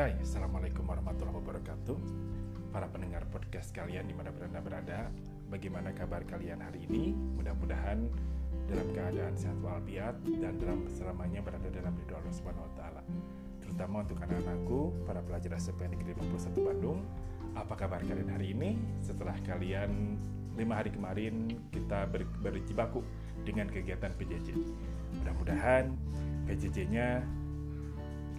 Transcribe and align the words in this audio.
Hai, 0.00 0.16
Assalamualaikum 0.16 0.88
warahmatullahi 0.88 1.44
wabarakatuh 1.44 1.98
Para 2.72 2.88
pendengar 2.88 3.20
podcast 3.28 3.68
kalian 3.68 4.08
di 4.08 4.16
mana 4.16 4.32
pun 4.32 4.48
anda 4.48 4.64
berada 4.64 5.12
Bagaimana 5.52 5.92
kabar 5.92 6.24
kalian 6.24 6.64
hari 6.64 6.88
ini? 6.88 7.12
Mudah-mudahan 7.12 8.08
dalam 8.64 8.88
keadaan 8.96 9.36
sehat 9.36 9.60
walafiat 9.60 10.16
Dan 10.24 10.56
dalam 10.56 10.88
selamanya 10.88 11.44
berada 11.44 11.68
dalam 11.68 11.92
ridho 12.00 12.16
Allah 12.16 12.32
Subhanahu 12.32 12.64
Wa. 12.80 13.04
Terutama 13.60 14.00
untuk 14.00 14.16
anak-anakku, 14.24 14.80
para 15.04 15.20
pelajar 15.20 15.52
SMP 15.60 15.84
Negeri 15.84 16.16
51 16.16 16.48
Bandung 16.64 17.04
Apa 17.52 17.76
kabar 17.76 18.00
kalian 18.00 18.32
hari 18.32 18.56
ini? 18.56 18.80
Setelah 19.04 19.36
kalian 19.44 20.16
lima 20.56 20.80
hari 20.80 20.96
kemarin 20.96 21.60
kita 21.68 22.08
ber, 22.08 22.24
berjibaku 22.40 23.04
dengan 23.44 23.68
kegiatan 23.68 24.16
PJJ 24.16 24.48
Mudah-mudahan 25.20 25.92
PJJ-nya 26.48 27.20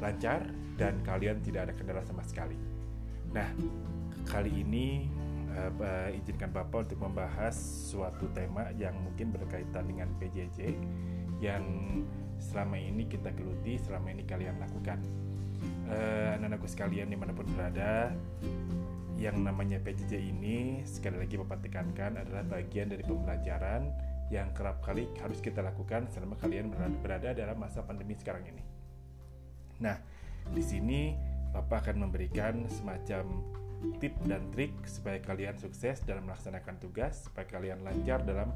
lancar 0.01 0.49
dan 0.75 0.97
kalian 1.05 1.39
tidak 1.45 1.69
ada 1.69 1.73
kendala 1.77 2.01
sama 2.01 2.25
sekali. 2.25 2.57
Nah, 3.31 3.47
kali 4.27 4.51
ini 4.65 5.07
uh, 5.53 6.09
izinkan 6.17 6.49
Bapak 6.51 6.89
untuk 6.89 6.99
membahas 7.05 7.53
suatu 7.93 8.27
tema 8.33 8.73
yang 8.75 8.97
mungkin 8.97 9.31
berkaitan 9.31 9.87
dengan 9.87 10.09
PJJ 10.17 10.75
yang 11.39 11.63
selama 12.41 12.77
ini 12.81 13.05
kita 13.05 13.29
geluti, 13.33 13.77
selama 13.77 14.11
ini 14.11 14.25
kalian 14.25 14.57
lakukan. 14.57 14.99
Uh, 15.85 16.37
anak-anakku 16.41 16.65
sekalian 16.65 17.13
di 17.13 17.17
mana 17.17 17.31
pun 17.37 17.45
berada, 17.53 18.09
yang 19.21 19.37
namanya 19.45 19.77
PJJ 19.85 20.17
ini 20.17 20.81
sekali 20.81 21.21
lagi 21.21 21.37
Bapak 21.37 21.61
tekankan 21.61 22.17
adalah 22.17 22.41
bagian 22.41 22.89
dari 22.89 23.05
pembelajaran 23.05 23.85
yang 24.33 24.49
kerap 24.55 24.81
kali 24.81 25.05
harus 25.21 25.43
kita 25.43 25.61
lakukan 25.61 26.07
selama 26.09 26.39
kalian 26.39 26.71
berada 27.03 27.35
dalam 27.35 27.59
masa 27.59 27.85
pandemi 27.85 28.17
sekarang 28.17 28.47
ini. 28.47 28.80
Nah, 29.81 29.97
di 30.53 30.63
sini 30.63 31.17
Bapak 31.51 31.89
akan 31.89 32.07
memberikan 32.07 32.63
semacam 32.71 33.27
tip 33.99 34.15
dan 34.23 34.47
trik 34.55 34.71
supaya 34.87 35.19
kalian 35.19 35.57
sukses 35.59 35.99
dalam 36.07 36.23
melaksanakan 36.29 36.79
tugas, 36.79 37.27
supaya 37.27 37.43
kalian 37.49 37.83
lancar 37.83 38.23
dalam 38.23 38.55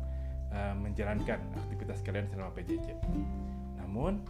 uh, 0.54 0.72
menjalankan 0.80 1.44
aktivitas 1.60 2.00
kalian 2.06 2.30
selama 2.32 2.56
PJJ. 2.56 2.96
Namun, 3.82 4.24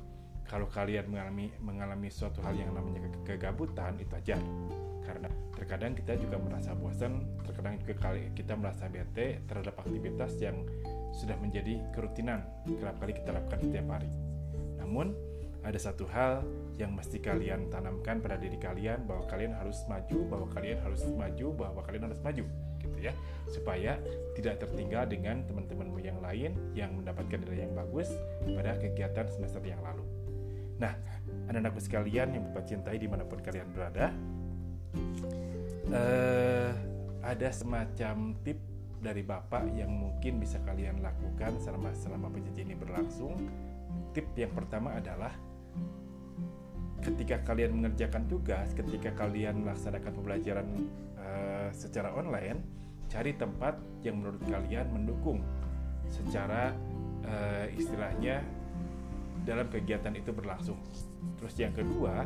kalau 0.45 0.69
kalian 0.69 1.09
mengalami 1.09 1.53
mengalami 1.61 2.09
suatu 2.09 2.41
hal 2.45 2.53
yang 2.57 2.73
namanya 2.73 3.05
kegabutan 3.25 3.97
itu 3.97 4.13
aja 4.13 4.37
karena 5.05 5.29
terkadang 5.53 5.93
kita 5.93 6.17
juga 6.17 6.41
merasa 6.41 6.73
bosan 6.73 7.21
terkadang 7.45 7.77
juga 7.81 7.93
kita 8.33 8.53
merasa 8.57 8.89
bete 8.89 9.45
terhadap 9.45 9.77
aktivitas 9.77 10.37
yang 10.41 10.65
sudah 11.13 11.37
menjadi 11.37 11.77
kerutinan 11.93 12.41
kerap 12.65 12.97
kali 12.97 13.13
kita 13.13 13.29
lakukan 13.33 13.59
setiap 13.61 13.85
hari 13.89 14.09
namun 14.81 15.13
ada 15.61 15.77
satu 15.77 16.05
hal 16.09 16.41
yang 16.75 16.91
mesti 16.91 17.23
kalian 17.23 17.71
tanamkan 17.71 18.19
pada 18.19 18.35
diri 18.35 18.59
kalian 18.59 19.07
bahwa 19.07 19.23
kalian 19.31 19.55
harus 19.55 19.79
maju, 19.87 20.17
bahwa 20.27 20.47
kalian 20.51 20.79
harus 20.83 21.03
maju, 21.15 21.47
bahwa 21.55 21.81
kalian 21.87 22.03
harus 22.11 22.19
maju, 22.19 22.43
gitu 22.83 22.99
ya, 22.99 23.13
supaya 23.47 23.95
tidak 24.35 24.59
tertinggal 24.59 25.07
dengan 25.07 25.47
teman-temanmu 25.47 25.99
yang 26.03 26.19
lain 26.19 26.51
yang 26.75 26.91
mendapatkan 26.99 27.39
nilai 27.47 27.63
yang 27.67 27.73
bagus 27.73 28.11
pada 28.43 28.75
kegiatan 28.75 29.27
semester 29.31 29.63
yang 29.63 29.79
lalu. 29.79 30.03
Nah, 30.75 30.91
anak-anakku 31.47 31.79
sekalian 31.79 32.35
yang 32.35 32.43
bapak 32.51 32.67
cintai 32.67 32.99
di 32.99 33.07
mana 33.07 33.23
pun 33.23 33.39
kalian 33.39 33.71
berada, 33.71 34.11
uh, 35.95 36.71
ada 37.23 37.49
semacam 37.55 38.35
tip 38.43 38.59
dari 38.99 39.23
bapak 39.23 39.69
yang 39.77 39.93
mungkin 39.93 40.41
bisa 40.41 40.59
kalian 40.65 40.99
lakukan 40.99 41.55
selama 41.63 41.95
selama 41.95 42.27
ini 42.57 42.75
berlangsung. 42.75 43.37
Tip 44.11 44.35
yang 44.35 44.51
pertama 44.51 44.95
adalah 44.99 45.31
ketika 47.03 47.41
kalian 47.43 47.81
mengerjakan 47.81 48.27
tugas, 48.29 48.71
ketika 48.71 49.11
kalian 49.15 49.65
melaksanakan 49.65 50.11
pembelajaran 50.15 50.67
uh, 51.19 51.69
secara 51.75 52.13
online, 52.15 52.63
cari 53.11 53.35
tempat 53.35 53.77
yang 54.01 54.21
menurut 54.21 54.41
kalian 54.47 54.87
mendukung 54.91 55.39
secara 56.09 56.73
uh, 57.25 57.65
istilahnya 57.73 58.41
dalam 59.45 59.69
kegiatan 59.69 60.13
itu 60.17 60.33
berlangsung. 60.33 60.79
Terus 61.37 61.55
yang 61.61 61.73
kedua, 61.75 62.25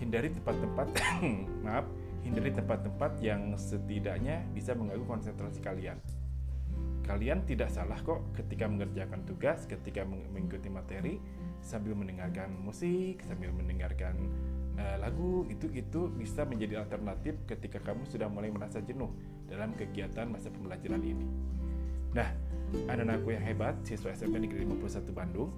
hindari 0.00 0.32
tempat-tempat 0.32 0.88
maaf, 1.64 1.86
hindari 2.24 2.50
tempat-tempat 2.50 3.12
yang 3.20 3.52
setidaknya 3.54 4.42
bisa 4.56 4.72
mengganggu 4.72 5.04
konsentrasi 5.04 5.60
kalian. 5.60 6.00
Kalian 7.04 7.44
tidak 7.44 7.68
salah 7.68 8.00
kok 8.00 8.32
ketika 8.32 8.64
mengerjakan 8.64 9.28
tugas, 9.28 9.68
ketika 9.68 10.08
mengikuti 10.08 10.72
materi, 10.72 11.20
sambil 11.64 11.96
mendengarkan 11.96 12.52
musik, 12.60 13.24
sambil 13.24 13.48
mendengarkan 13.50 14.14
uh, 14.76 14.96
lagu 15.00 15.48
itu 15.48 15.72
itu 15.72 16.12
bisa 16.12 16.44
menjadi 16.44 16.84
alternatif 16.84 17.40
ketika 17.48 17.80
kamu 17.80 18.04
sudah 18.04 18.28
mulai 18.28 18.52
merasa 18.52 18.84
jenuh 18.84 19.08
dalam 19.48 19.72
kegiatan 19.72 20.28
masa 20.28 20.52
pembelajaran 20.52 21.00
ini. 21.00 21.26
Nah, 22.12 22.28
anak-anakku 22.86 23.32
yang 23.32 23.42
hebat, 23.42 23.74
siswa 23.82 24.12
SMP 24.12 24.44
Negeri 24.44 24.68
51 24.68 25.10
Bandung, 25.16 25.50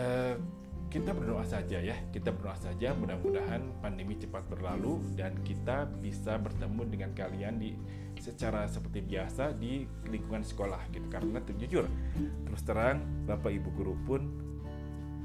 uh, 0.00 0.34
kita 0.92 1.16
berdoa 1.16 1.40
saja 1.48 1.80
ya, 1.80 1.96
kita 2.12 2.36
berdoa 2.36 2.52
saja 2.60 2.92
mudah-mudahan 2.92 3.64
pandemi 3.80 4.12
cepat 4.20 4.44
berlalu 4.44 5.00
dan 5.16 5.32
kita 5.40 5.88
bisa 5.88 6.36
bertemu 6.36 6.84
dengan 6.84 7.10
kalian 7.16 7.56
di 7.56 7.72
secara 8.20 8.68
seperti 8.68 9.00
biasa 9.00 9.56
di 9.56 9.88
lingkungan 10.12 10.44
sekolah 10.44 10.92
gitu. 10.92 11.08
Karena 11.08 11.40
jujur 11.40 11.88
terus 12.44 12.62
terang 12.68 13.00
bapak 13.24 13.56
ibu 13.56 13.72
guru 13.72 13.96
pun 14.04 14.20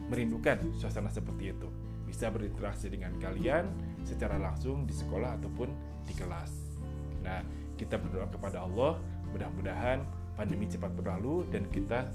merindukan 0.07 0.71
suasana 0.71 1.11
seperti 1.11 1.51
itu. 1.51 1.67
Bisa 2.07 2.31
berinteraksi 2.31 2.87
dengan 2.87 3.19
kalian 3.19 3.67
secara 4.07 4.39
langsung 4.39 4.87
di 4.87 4.95
sekolah 4.95 5.35
ataupun 5.35 5.67
di 6.07 6.15
kelas. 6.15 6.79
Nah 7.27 7.43
kita 7.75 7.99
berdoa 7.99 8.31
kepada 8.31 8.63
Allah 8.63 9.03
mudah-mudahan 9.35 9.99
pandemi 10.39 10.71
cepat 10.71 10.95
berlalu 10.95 11.43
dan 11.51 11.67
kita 11.67 12.07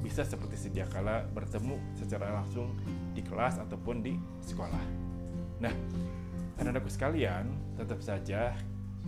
bisa 0.00 0.24
seperti 0.24 0.56
sedia 0.56 0.88
kala 0.88 1.28
bertemu 1.30 1.76
secara 1.96 2.32
langsung 2.32 2.72
di 3.12 3.20
kelas 3.20 3.60
ataupun 3.60 4.00
di 4.00 4.16
sekolah. 4.44 4.84
Nah, 5.60 5.74
anak-anakku 6.56 6.88
sekalian, 6.88 7.48
tetap 7.76 8.00
saja 8.00 8.56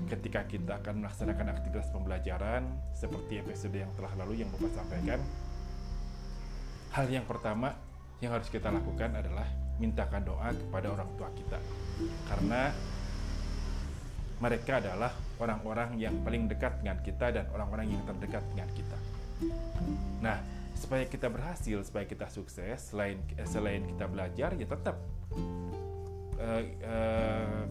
ketika 0.09 0.45
kita 0.49 0.81
akan 0.81 1.05
melaksanakan 1.05 1.53
aktivitas 1.53 1.93
pembelajaran 1.93 2.65
seperti 2.97 3.41
episode 3.41 3.77
yang 3.77 3.93
telah 3.97 4.13
lalu 4.21 4.45
yang 4.45 4.49
Bapak 4.53 4.73
sampaikan 4.73 5.21
hal 6.93 7.07
yang 7.09 7.25
pertama 7.25 7.73
yang 8.21 8.37
harus 8.37 8.49
kita 8.53 8.69
lakukan 8.69 9.17
adalah 9.17 9.49
mintakan 9.81 10.23
doa 10.23 10.53
kepada 10.53 10.87
orang 10.93 11.09
tua 11.17 11.29
kita 11.33 11.59
karena 12.29 12.71
mereka 14.43 14.83
adalah 14.83 15.13
orang-orang 15.39 15.97
yang 15.97 16.15
paling 16.27 16.51
dekat 16.51 16.83
dengan 16.83 16.99
kita 17.01 17.31
dan 17.31 17.45
orang-orang 17.55 17.95
yang 17.95 18.03
terdekat 18.03 18.43
dengan 18.51 18.69
kita. 18.75 18.99
Nah, 20.19 20.39
supaya 20.83 21.07
kita 21.07 21.31
berhasil, 21.31 21.79
supaya 21.87 22.03
kita 22.03 22.27
sukses, 22.27 22.91
selain 22.91 23.23
selain 23.47 23.87
kita 23.87 24.11
belajar, 24.11 24.51
ya 24.59 24.67
tetap 24.67 24.99
uh, 26.43 26.63
uh, 26.83 27.63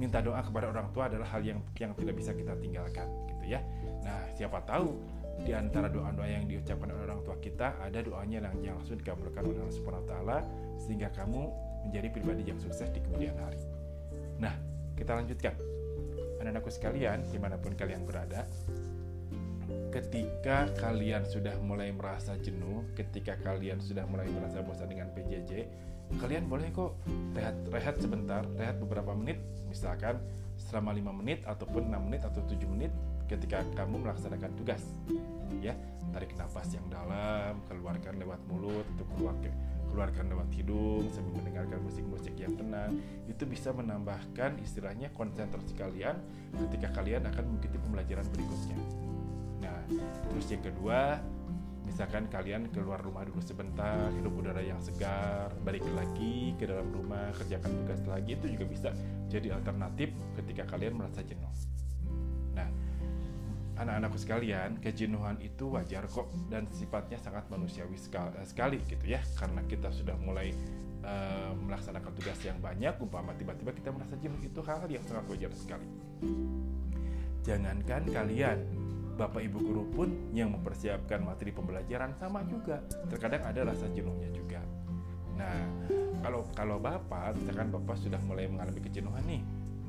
minta 0.00 0.24
doa 0.24 0.40
kepada 0.40 0.72
orang 0.72 0.88
tua 0.96 1.12
adalah 1.12 1.28
hal 1.28 1.44
yang 1.44 1.60
yang 1.76 1.92
tidak 1.92 2.16
bisa 2.16 2.32
kita 2.32 2.56
tinggalkan 2.56 3.04
gitu 3.28 3.44
ya. 3.52 3.60
Nah, 4.00 4.24
siapa 4.32 4.64
tahu 4.64 4.96
di 5.44 5.52
antara 5.52 5.92
doa-doa 5.92 6.28
yang 6.28 6.48
diucapkan 6.48 6.88
oleh 6.92 7.04
orang 7.08 7.20
tua 7.24 7.36
kita 7.40 7.76
ada 7.76 8.00
doanya 8.00 8.48
yang, 8.48 8.56
yang 8.72 8.74
langsung 8.80 8.96
dikabulkan 8.96 9.44
oleh 9.44 9.60
Allah 9.60 9.76
Subhanahu 9.76 10.04
wa 10.04 10.08
taala 10.08 10.38
sehingga 10.80 11.08
kamu 11.12 11.42
menjadi 11.88 12.08
pribadi 12.08 12.42
yang 12.48 12.58
sukses 12.62 12.88
di 12.88 13.00
kemudian 13.04 13.36
hari. 13.36 13.60
Nah, 14.40 14.54
kita 14.96 15.18
lanjutkan. 15.18 15.54
Anak-anakku 16.42 16.74
sekalian, 16.74 17.22
di 17.30 17.38
mana 17.38 17.54
pun 17.54 17.70
kalian 17.78 18.02
berada, 18.02 18.42
ketika 19.92 20.72
kalian 20.80 21.28
sudah 21.28 21.52
mulai 21.60 21.92
merasa 21.92 22.32
jenuh, 22.40 22.88
ketika 22.96 23.36
kalian 23.44 23.76
sudah 23.78 24.08
mulai 24.08 24.24
merasa 24.32 24.64
bosan 24.64 24.88
dengan 24.88 25.12
PJJ, 25.12 25.68
kalian 26.16 26.48
boleh 26.48 26.72
kok 26.72 26.96
rehat 27.36 27.56
rehat 27.68 27.96
sebentar 28.00 28.42
rehat 28.56 28.80
beberapa 28.80 29.12
menit. 29.12 29.36
Misalkan 29.68 30.16
selama 30.56 30.96
5 30.96 31.20
menit 31.20 31.44
ataupun 31.44 31.92
6 31.92 32.08
menit 32.08 32.24
atau 32.24 32.40
7 32.40 32.56
menit 32.72 32.92
ketika 33.28 33.60
kamu 33.76 34.08
melaksanakan 34.08 34.50
tugas 34.56 34.80
ya. 35.60 35.76
Tarik 36.12 36.36
nafas 36.36 36.68
yang 36.76 36.84
dalam 36.92 37.60
keluarkan 37.68 38.20
lewat 38.20 38.40
mulut 38.48 38.84
atau 38.96 39.04
keluar 39.16 39.36
keluarkan 39.92 40.24
lewat 40.32 40.48
hidung 40.56 41.04
sambil 41.12 41.40
mendengarkan 41.40 41.80
musik-musik 41.84 42.32
yang 42.40 42.56
tenang. 42.56 42.96
Itu 43.28 43.44
bisa 43.44 43.76
menambahkan 43.76 44.56
istilahnya 44.60 45.12
konsentrasi 45.12 45.76
kalian 45.76 46.16
ketika 46.68 46.96
kalian 46.96 47.28
akan 47.28 47.44
mengikuti 47.44 47.76
pembelajaran 47.80 48.24
berikutnya 48.32 48.80
nah 49.62 49.78
terus 50.28 50.46
yang 50.50 50.60
kedua 50.60 51.22
misalkan 51.82 52.30
kalian 52.30 52.70
keluar 52.70 52.98
rumah 53.02 53.26
dulu 53.26 53.42
sebentar 53.42 54.10
hidup 54.14 54.34
udara 54.34 54.62
yang 54.62 54.78
segar 54.78 55.50
balik 55.62 55.82
lagi 55.94 56.54
ke 56.58 56.66
dalam 56.66 56.90
rumah 56.90 57.30
kerjakan 57.34 57.70
tugas 57.82 58.02
lagi 58.06 58.38
itu 58.38 58.46
juga 58.54 58.64
bisa 58.66 58.90
jadi 59.30 59.58
alternatif 59.58 60.14
ketika 60.38 60.66
kalian 60.66 60.98
merasa 60.98 61.22
jenuh 61.22 61.50
nah 62.54 62.68
anak-anakku 63.82 64.18
sekalian 64.18 64.78
kejenuhan 64.78 65.38
itu 65.42 65.70
wajar 65.74 66.06
kok 66.06 66.30
dan 66.52 66.68
sifatnya 66.70 67.18
sangat 67.18 67.48
manusiawi 67.48 67.98
sekali, 67.98 68.36
sekali 68.44 68.78
gitu 68.86 69.06
ya 69.08 69.18
karena 69.34 69.64
kita 69.66 69.90
sudah 69.90 70.14
mulai 70.20 70.54
uh, 71.02 71.52
melaksanakan 71.54 72.12
tugas 72.14 72.38
yang 72.46 72.58
banyak, 72.62 72.94
umpama 72.98 73.34
tiba-tiba 73.34 73.74
kita 73.74 73.90
merasa 73.90 74.14
jenuh 74.18 74.38
itu 74.42 74.60
hal-hal 74.62 74.90
yang 74.90 75.04
sangat 75.06 75.24
wajar 75.30 75.52
sekali. 75.54 75.88
Jangankan 77.42 78.02
kalian, 78.06 78.58
Bapak 79.22 79.38
Ibu 79.38 79.58
guru 79.62 79.84
pun 79.86 80.08
yang 80.34 80.50
mempersiapkan 80.50 81.22
materi 81.22 81.54
pembelajaran 81.54 82.18
sama 82.18 82.42
juga. 82.42 82.82
Terkadang 83.06 83.46
ada 83.46 83.70
rasa 83.70 83.86
jenuhnya 83.94 84.26
juga. 84.34 84.58
Nah, 85.38 85.62
kalau 86.26 86.42
kalau 86.50 86.76
Bapak, 86.82 87.38
misalkan 87.38 87.70
Bapak 87.70 88.02
sudah 88.02 88.18
mulai 88.26 88.50
mengalami 88.50 88.82
kejenuhan 88.82 89.22
nih, 89.30 89.42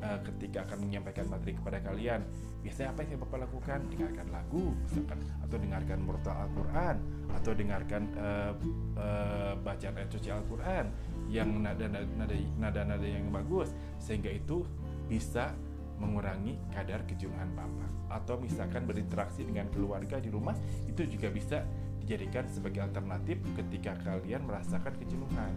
uh, 0.06 0.20
ketika 0.22 0.70
akan 0.70 0.86
menyampaikan 0.86 1.26
materi 1.34 1.58
kepada 1.58 1.82
kalian, 1.82 2.22
biasanya 2.62 2.94
apa 2.94 3.00
yang 3.10 3.22
Bapak 3.26 3.40
lakukan? 3.50 3.80
Dengarkan 3.90 4.28
lagu, 4.30 4.66
misalkan, 4.86 5.20
atau 5.42 5.58
dengarkan 5.58 5.98
murotal 6.06 6.36
Al-Quran, 6.38 6.96
atau 7.34 7.52
dengarkan 7.58 8.04
uh, 8.14 8.54
uh, 9.02 9.54
bacaan 9.66 9.94
ayat 9.98 10.10
suci 10.14 10.30
Al-Quran 10.30 10.86
yang 11.34 11.50
nada-nada 11.58 13.08
yang 13.08 13.34
bagus, 13.34 13.74
sehingga 13.98 14.30
itu 14.30 14.62
bisa 15.10 15.58
mengurangi 16.02 16.58
kadar 16.74 17.06
kejenuhan 17.06 17.52
Bapak 17.54 18.04
atau 18.14 18.38
misalkan 18.38 18.86
berinteraksi 18.86 19.42
dengan 19.42 19.70
keluarga 19.74 20.22
di 20.22 20.30
rumah 20.30 20.54
itu 20.86 21.06
juga 21.10 21.34
bisa 21.34 21.66
dijadikan 22.04 22.46
sebagai 22.52 22.84
alternatif 22.84 23.40
ketika 23.56 23.96
kalian 24.04 24.44
merasakan 24.44 24.94
kejenuhan. 25.00 25.52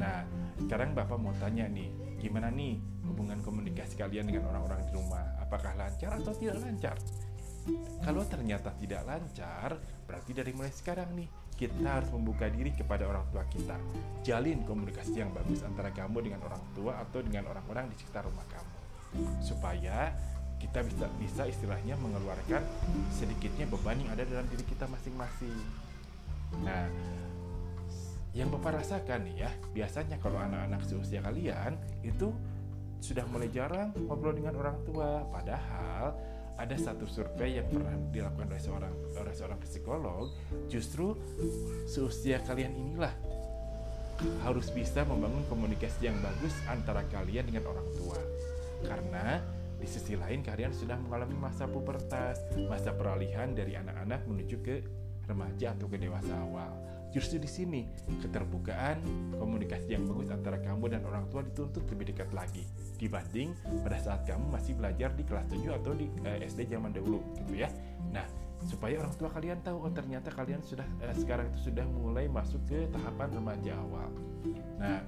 Nah, 0.00 0.24
sekarang 0.64 0.96
Bapak 0.96 1.20
mau 1.20 1.36
tanya 1.36 1.68
nih, 1.68 1.92
gimana 2.16 2.48
nih 2.48 2.80
hubungan 3.04 3.38
komunikasi 3.44 4.00
kalian 4.00 4.24
dengan 4.24 4.48
orang-orang 4.50 4.80
di 4.88 4.92
rumah? 4.96 5.36
Apakah 5.44 5.76
lancar 5.76 6.16
atau 6.16 6.32
tidak 6.32 6.58
lancar? 6.64 6.96
Kalau 8.04 8.24
ternyata 8.28 8.76
tidak 8.76 9.04
lancar, 9.08 9.80
berarti 10.04 10.32
dari 10.36 10.52
mulai 10.52 10.72
sekarang 10.72 11.12
nih 11.16 11.28
kita 11.54 11.86
harus 11.86 12.10
membuka 12.12 12.50
diri 12.50 12.74
kepada 12.74 13.08
orang 13.08 13.24
tua 13.30 13.44
kita. 13.48 13.76
Jalin 14.24 14.64
komunikasi 14.66 15.22
yang 15.22 15.32
bagus 15.32 15.64
antara 15.64 15.92
kamu 15.92 16.24
dengan 16.24 16.40
orang 16.44 16.60
tua 16.72 16.98
atau 17.00 17.20
dengan 17.24 17.48
orang-orang 17.52 17.88
di 17.92 17.96
sekitar 18.00 18.26
rumah 18.26 18.44
kamu 18.48 18.83
supaya 19.42 20.12
kita 20.58 20.80
bisa 20.80 21.06
bisa 21.20 21.42
istilahnya 21.44 21.94
mengeluarkan 22.00 22.64
sedikitnya 23.12 23.68
beban 23.68 24.00
yang 24.00 24.10
ada 24.16 24.24
dalam 24.24 24.48
diri 24.48 24.64
kita 24.64 24.88
masing-masing. 24.88 25.54
Nah, 26.64 26.88
yang 28.34 28.48
Bapak 28.50 28.82
rasakan 28.82 29.28
ya, 29.36 29.52
biasanya 29.70 30.18
kalau 30.18 30.40
anak-anak 30.40 30.82
seusia 30.88 31.20
kalian 31.20 31.76
itu 32.02 32.32
sudah 32.98 33.28
mulai 33.28 33.52
jarang 33.52 33.92
ngobrol 34.08 34.32
dengan 34.32 34.56
orang 34.56 34.80
tua, 34.88 35.22
padahal 35.28 36.16
ada 36.56 36.76
satu 36.78 37.04
survei 37.04 37.58
yang 37.60 37.66
pernah 37.68 37.94
dilakukan 38.14 38.46
oleh 38.48 38.62
seorang 38.62 38.94
oleh 39.20 39.34
seorang 39.34 39.58
psikolog, 39.60 40.32
justru 40.66 41.12
seusia 41.84 42.40
kalian 42.42 42.72
inilah 42.72 43.12
harus 44.46 44.70
bisa 44.70 45.02
membangun 45.02 45.42
komunikasi 45.50 46.06
yang 46.06 46.16
bagus 46.22 46.54
antara 46.70 47.02
kalian 47.10 47.50
dengan 47.50 47.66
orang 47.66 47.88
tua 47.98 48.18
karena 48.84 49.40
di 49.80 49.88
sisi 49.88 50.16
lain 50.16 50.40
kalian 50.40 50.72
sudah 50.72 50.96
mengalami 50.96 51.36
masa 51.36 51.68
pubertas, 51.68 52.40
masa 52.70 52.94
peralihan 52.94 53.52
dari 53.52 53.76
anak-anak 53.76 54.24
menuju 54.24 54.56
ke 54.64 54.76
remaja 55.28 55.72
atau 55.76 55.88
ke 55.88 55.96
dewasa 56.00 56.32
awal. 56.40 56.72
Justru 57.14 57.38
di 57.38 57.46
sini 57.46 57.86
keterbukaan 58.18 58.98
komunikasi 59.38 59.94
yang 59.94 60.02
bagus 60.02 60.34
antara 60.34 60.58
kamu 60.58 60.98
dan 60.98 61.06
orang 61.06 61.30
tua 61.30 61.46
dituntut 61.46 61.86
lebih 61.94 62.10
dekat 62.10 62.34
lagi 62.34 62.66
dibanding 62.98 63.54
pada 63.86 64.02
saat 64.02 64.26
kamu 64.26 64.50
masih 64.50 64.74
belajar 64.74 65.14
di 65.14 65.22
kelas 65.22 65.46
7 65.46 65.78
atau 65.78 65.94
di 65.94 66.10
eh, 66.26 66.42
SD 66.42 66.74
zaman 66.74 66.90
dahulu 66.90 67.22
gitu 67.38 67.54
ya. 67.54 67.70
Nah, 68.10 68.26
supaya 68.66 68.98
orang 68.98 69.14
tua 69.14 69.30
kalian 69.30 69.62
tahu 69.62 69.86
oh 69.86 69.92
ternyata 69.94 70.32
kalian 70.34 70.58
sudah 70.66 70.86
eh, 71.06 71.14
sekarang 71.14 71.54
itu 71.54 71.70
sudah 71.70 71.86
mulai 71.86 72.26
masuk 72.26 72.58
ke 72.66 72.90
tahapan 72.90 73.30
remaja 73.30 73.72
awal. 73.78 74.10
Nah, 74.82 74.98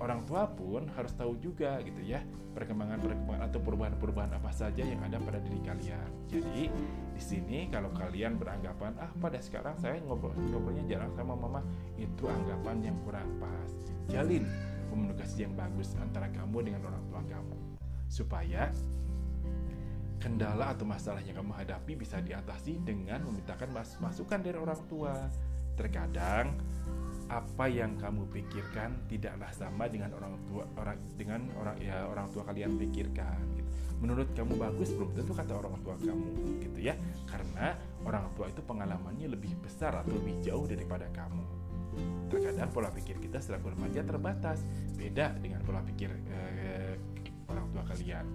orang 0.00 0.24
tua 0.24 0.48
pun 0.70 0.86
harus 0.94 1.10
tahu 1.18 1.34
juga 1.42 1.82
gitu 1.82 1.98
ya 2.06 2.22
perkembangan-perkembangan 2.54 3.50
atau 3.50 3.58
perubahan-perubahan 3.58 4.38
apa 4.38 4.50
saja 4.54 4.86
yang 4.86 5.02
ada 5.02 5.18
pada 5.18 5.42
diri 5.42 5.58
kalian. 5.66 6.10
Jadi 6.30 6.70
di 7.14 7.22
sini 7.22 7.66
kalau 7.66 7.90
kalian 7.90 8.38
beranggapan 8.38 8.94
ah 9.02 9.10
pada 9.18 9.42
sekarang 9.42 9.74
saya 9.82 9.98
ngobrol 10.06 10.30
ngobrolnya 10.38 10.86
jarang 10.86 11.10
sama 11.18 11.34
mama 11.34 11.60
itu 11.98 12.24
anggapan 12.30 12.86
yang 12.86 12.96
kurang 13.02 13.26
pas. 13.42 13.70
Jalin 14.06 14.46
komunikasi 14.90 15.46
yang 15.46 15.54
bagus 15.58 15.94
antara 15.98 16.30
kamu 16.30 16.70
dengan 16.70 16.86
orang 16.86 17.02
tua 17.10 17.22
kamu 17.26 17.56
supaya 18.10 18.70
kendala 20.20 20.76
atau 20.76 20.84
masalah 20.84 21.22
yang 21.24 21.40
kamu 21.40 21.54
hadapi 21.56 21.96
bisa 21.96 22.20
diatasi 22.20 22.82
dengan 22.84 23.24
memintakan 23.24 23.72
masukan 23.74 24.38
dari 24.42 24.58
orang 24.58 24.80
tua. 24.86 25.14
Terkadang 25.78 26.60
apa 27.30 27.70
yang 27.70 27.94
kamu 27.94 28.26
pikirkan 28.34 29.06
tidaklah 29.06 29.46
sama 29.54 29.86
dengan 29.86 30.10
orang 30.18 30.34
tua 30.50 30.66
orang 30.74 30.98
dengan 31.14 31.46
orang 31.54 31.78
ya 31.78 32.02
orang 32.10 32.26
tua 32.34 32.42
kalian 32.42 32.74
pikirkan 32.74 33.38
gitu. 33.54 33.70
menurut 34.02 34.34
kamu 34.34 34.58
bagus 34.58 34.90
belum? 34.96 35.14
Tentu 35.14 35.30
kata 35.36 35.52
orang 35.54 35.78
tua 35.86 35.94
kamu 35.94 36.26
gitu 36.58 36.78
ya. 36.82 36.98
Karena 37.30 37.78
orang 38.02 38.34
tua 38.34 38.50
itu 38.50 38.58
pengalamannya 38.66 39.30
lebih 39.30 39.54
besar 39.62 39.94
atau 40.02 40.10
lebih 40.10 40.42
jauh 40.42 40.66
daripada 40.66 41.06
kamu. 41.14 41.44
Terkadang 42.32 42.72
pola 42.74 42.90
pikir 42.90 43.20
kita 43.22 43.38
selaku 43.38 43.78
remaja 43.78 44.02
terbatas. 44.02 44.64
Beda 44.98 45.36
dengan 45.38 45.62
pola 45.62 45.84
pikir 45.86 46.10
eh, 46.10 46.96
orang 47.46 47.66
tua 47.70 47.84
kalian. 47.86 48.26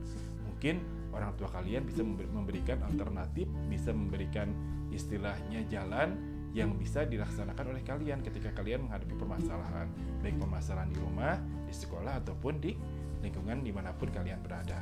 Mungkin 0.47 0.75
orang 1.11 1.31
tua 1.35 1.49
kalian 1.51 1.83
bisa 1.83 2.05
memberikan 2.05 2.79
alternatif 2.85 3.47
bisa 3.71 3.95
memberikan 3.95 4.51
istilahnya 4.91 5.63
jalan 5.67 6.34
yang 6.55 6.71
bisa 6.79 7.03
dilaksanakan 7.03 7.75
oleh 7.75 7.83
kalian 7.83 8.23
ketika 8.23 8.55
kalian 8.55 8.87
menghadapi 8.87 9.11
permasalahan, 9.19 9.91
baik 10.23 10.39
permasalahan 10.39 10.87
di 10.87 10.97
rumah, 11.03 11.35
di 11.67 11.75
sekolah, 11.75 12.23
ataupun 12.23 12.63
di 12.63 12.71
lingkungan 13.19 13.59
di 13.59 13.75
mana 13.75 13.91
pun 13.91 14.07
kalian 14.07 14.39
berada. 14.39 14.79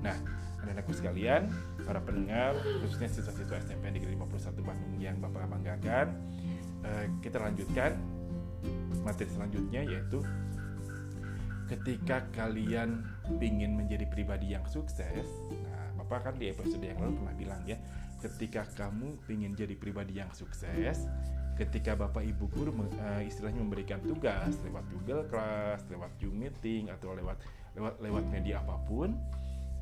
Nah, 0.00 0.16
anak-anakku 0.64 0.96
sekalian, 0.96 1.52
para 1.84 2.00
pendengar, 2.00 2.56
khususnya 2.80 3.12
siswa-siswa 3.12 3.60
SMP 3.60 3.92
Negeri 3.92 4.16
51 4.16 4.64
Bandung 4.64 4.96
yang 4.96 5.20
Bapak 5.20 5.52
banggakan, 5.52 6.16
eh, 6.80 7.04
kita 7.20 7.44
lanjutkan 7.44 8.00
materi 9.04 9.28
selanjutnya 9.28 9.84
yaitu 9.84 10.24
ketika 11.68 12.24
kalian 12.32 13.04
ingin 13.36 13.76
menjadi 13.76 14.08
pribadi 14.08 14.56
yang 14.56 14.64
sukses, 14.64 15.28
nah 15.66 15.92
Bapak 16.00 16.32
kan 16.32 16.34
di 16.40 16.48
episode 16.48 16.80
yang 16.80 16.96
lalu 17.04 17.20
pernah 17.20 17.34
bilang 17.36 17.62
ya, 17.68 17.76
ketika 18.20 18.64
kamu 18.76 19.20
ingin 19.28 19.52
jadi 19.52 19.74
pribadi 19.76 20.18
yang 20.18 20.32
sukses, 20.32 21.08
ketika 21.56 21.96
bapak 21.96 22.24
ibu 22.24 22.48
guru 22.52 22.72
uh, 22.72 23.22
istilahnya 23.24 23.64
memberikan 23.64 24.00
tugas 24.04 24.60
lewat 24.60 24.84
Google 24.92 25.24
Class, 25.28 25.88
lewat 25.88 26.12
Zoom 26.20 26.36
meeting 26.36 26.92
atau 26.92 27.16
lewat 27.16 27.40
lewat 27.76 27.94
lewat 28.00 28.24
media 28.28 28.60
apa 28.60 28.76
pun, 28.84 29.16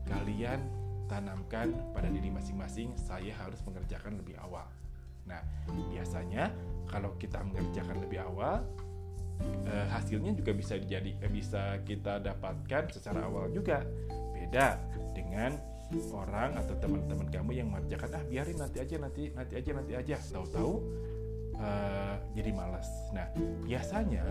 kalian 0.06 0.62
tanamkan 1.11 1.75
pada 1.92 2.09
diri 2.09 2.30
masing-masing 2.30 2.94
saya 2.97 3.35
harus 3.37 3.61
mengerjakan 3.66 4.16
lebih 4.18 4.38
awal. 4.40 4.66
Nah, 5.26 5.40
biasanya 5.92 6.52
kalau 6.88 7.16
kita 7.18 7.42
mengerjakan 7.42 7.97
lebih 8.02 8.23
awal, 8.23 8.62
uh, 9.66 9.87
hasilnya 9.90 10.32
juga 10.37 10.54
bisa 10.54 10.78
jadi 10.78 11.11
uh, 11.23 11.30
bisa 11.30 11.82
kita 11.82 12.23
dapatkan 12.23 12.92
secara 12.94 13.26
awal 13.26 13.50
juga. 13.50 13.82
Beda 14.35 14.78
dengan 15.16 15.74
orang 16.12 16.57
atau 16.59 16.75
teman-teman 16.81 17.29
kamu 17.31 17.50
yang 17.55 17.69
mengerjakan 17.71 18.19
ah 18.19 18.25
biarin 18.26 18.57
nanti 18.59 18.79
aja 18.81 18.97
nanti 18.99 19.23
nanti 19.31 19.55
aja 19.59 19.71
nanti 19.76 19.93
aja 19.95 20.17
tahu-tahu 20.33 20.73
uh, 21.59 22.17
jadi 22.35 22.50
malas. 22.50 22.88
Nah 23.14 23.26
biasanya 23.62 24.25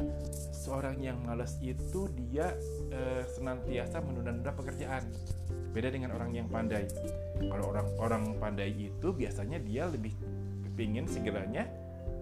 seorang 0.51 0.99
yang 0.99 1.19
malas 1.23 1.59
itu 1.63 2.09
dia 2.11 2.51
uh, 2.91 3.23
senantiasa 3.31 4.03
menunda-nunda 4.03 4.51
pekerjaan. 4.55 5.03
Beda 5.73 5.89
dengan 5.89 6.13
orang 6.13 6.33
yang 6.33 6.47
pandai. 6.49 6.85
Kalau 7.41 7.73
orang 7.73 7.87
orang 7.97 8.23
pandai 8.37 8.73
itu 8.73 9.09
biasanya 9.13 9.57
dia 9.61 9.89
lebih 9.89 10.13
ingin 10.73 11.05
segeranya 11.05 11.69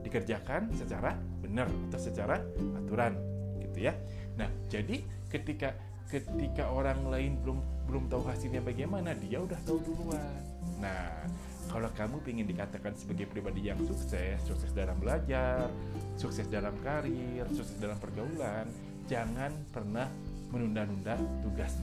dikerjakan 0.03 0.69
secara 0.75 1.15
benar 1.39 1.71
atau 1.89 1.99
secara 1.99 2.41
aturan 2.77 3.15
gitu 3.63 3.89
ya. 3.89 3.93
Nah 4.35 4.49
jadi 4.67 5.01
ketika 5.31 5.75
ketika 6.11 6.67
orang 6.67 7.07
lain 7.07 7.39
belum 7.39 7.63
belum 7.91 8.07
tahu 8.07 8.23
hasilnya 8.23 8.63
bagaimana 8.63 9.11
dia 9.19 9.43
udah 9.43 9.59
tahu 9.67 9.83
duluan. 9.83 10.39
Nah 10.79 11.27
kalau 11.67 11.91
kamu 11.91 12.23
ingin 12.23 12.47
dikatakan 12.47 12.95
sebagai 12.95 13.27
pribadi 13.27 13.67
yang 13.67 13.79
sukses 13.83 14.39
sukses 14.47 14.71
dalam 14.71 14.95
belajar 14.95 15.67
sukses 16.15 16.47
dalam 16.47 16.71
karir 16.79 17.43
sukses 17.51 17.75
dalam 17.83 17.99
pergaulan 17.99 18.63
jangan 19.11 19.51
pernah 19.75 20.07
menunda-nunda 20.55 21.19
tugas. 21.43 21.75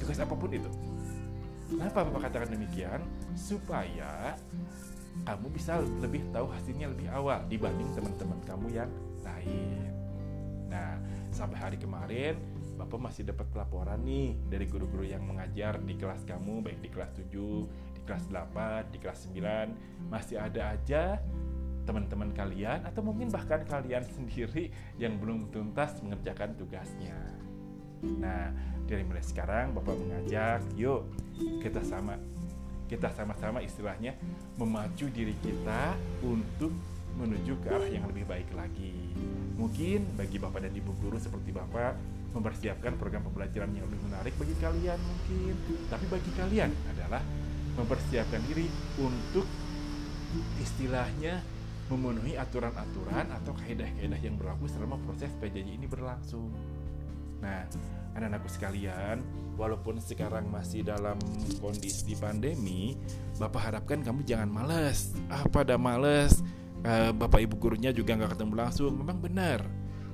Tugas 0.00 0.16
apa 0.16 0.32
pun 0.32 0.48
itu. 0.48 0.72
Kenapa 1.68 2.08
bapak 2.08 2.32
katakan 2.32 2.56
demikian? 2.56 3.00
Supaya 3.36 4.32
kamu 5.28 5.46
bisa 5.52 5.76
lebih 6.00 6.24
tahu 6.32 6.48
hasilnya 6.48 6.88
lebih 6.88 7.12
awal 7.12 7.44
dibanding 7.52 7.88
teman-teman 7.92 8.40
kamu 8.48 8.66
yang 8.72 8.90
lain. 9.20 9.92
Nah 10.72 10.96
sampai 11.32 11.58
hari 11.60 11.76
kemarin 11.76 12.36
Bapak 12.82 12.98
masih 12.98 13.22
dapat 13.22 13.46
laporan 13.54 14.02
nih 14.02 14.34
dari 14.50 14.66
guru-guru 14.66 15.06
yang 15.06 15.22
mengajar 15.22 15.78
di 15.78 15.94
kelas 15.94 16.26
kamu 16.26 16.66
baik 16.66 16.82
di 16.82 16.90
kelas 16.90 17.14
7, 17.14 17.30
di 17.94 18.00
kelas 18.02 18.26
8, 18.26 18.90
di 18.90 18.98
kelas 18.98 19.18
9 19.30 20.10
masih 20.10 20.36
ada 20.42 20.74
aja 20.74 21.22
teman-teman 21.86 22.34
kalian 22.34 22.82
atau 22.82 23.06
mungkin 23.06 23.30
bahkan 23.30 23.62
kalian 23.62 24.02
sendiri 24.02 24.74
yang 24.98 25.14
belum 25.22 25.54
tuntas 25.54 26.02
mengerjakan 26.02 26.58
tugasnya. 26.58 27.14
Nah, 28.02 28.50
dari 28.90 29.06
mulai 29.06 29.22
sekarang 29.22 29.78
Bapak 29.78 29.94
mengajak, 29.94 30.66
yuk 30.74 31.06
kita 31.62 31.86
sama 31.86 32.18
kita 32.90 33.14
sama-sama 33.14 33.62
istilahnya 33.62 34.18
memacu 34.58 35.06
diri 35.06 35.38
kita 35.38 35.94
untuk 36.26 36.74
menuju 37.14 37.62
ke 37.62 37.68
arah 37.70 37.86
yang 37.86 38.10
lebih 38.10 38.26
baik 38.26 38.50
lagi. 38.58 39.14
Mungkin 39.54 40.18
bagi 40.18 40.42
Bapak 40.42 40.66
dan 40.66 40.74
Ibu 40.74 40.92
guru 40.98 41.16
seperti 41.22 41.54
Bapak 41.54 42.21
mempersiapkan 42.32 42.96
program 42.96 43.28
pembelajaran 43.28 43.70
yang 43.76 43.84
lebih 43.88 44.00
menarik 44.08 44.32
bagi 44.40 44.56
kalian 44.58 44.98
mungkin. 45.00 45.54
Tapi 45.88 46.04
bagi 46.08 46.30
kalian 46.36 46.70
adalah 46.92 47.22
mempersiapkan 47.76 48.40
diri 48.48 48.68
untuk 49.00 49.44
istilahnya 50.60 51.40
memenuhi 51.92 52.40
aturan-aturan 52.40 53.28
atau 53.28 53.52
kaedah-kaedah 53.52 54.20
yang 54.24 54.40
berlaku 54.40 54.64
selama 54.64 54.96
proses 55.04 55.28
PJJ 55.36 55.76
ini 55.76 55.84
berlangsung. 55.84 56.48
Nah, 57.44 57.68
anak-anakku 58.16 58.48
sekalian, 58.48 59.20
walaupun 59.60 60.00
sekarang 60.00 60.48
masih 60.48 60.86
dalam 60.86 61.20
kondisi 61.60 62.16
pandemi, 62.16 62.96
Bapak 63.36 63.72
harapkan 63.72 64.00
kamu 64.00 64.24
jangan 64.24 64.48
males. 64.48 65.12
Ah, 65.26 65.44
pada 65.50 65.74
males, 65.76 66.40
uh, 66.86 67.10
Bapak 67.12 67.42
Ibu 67.42 67.58
gurunya 67.58 67.90
juga 67.90 68.14
nggak 68.14 68.38
ketemu 68.38 68.54
langsung. 68.56 68.92
Memang 68.94 69.18
benar, 69.18 69.66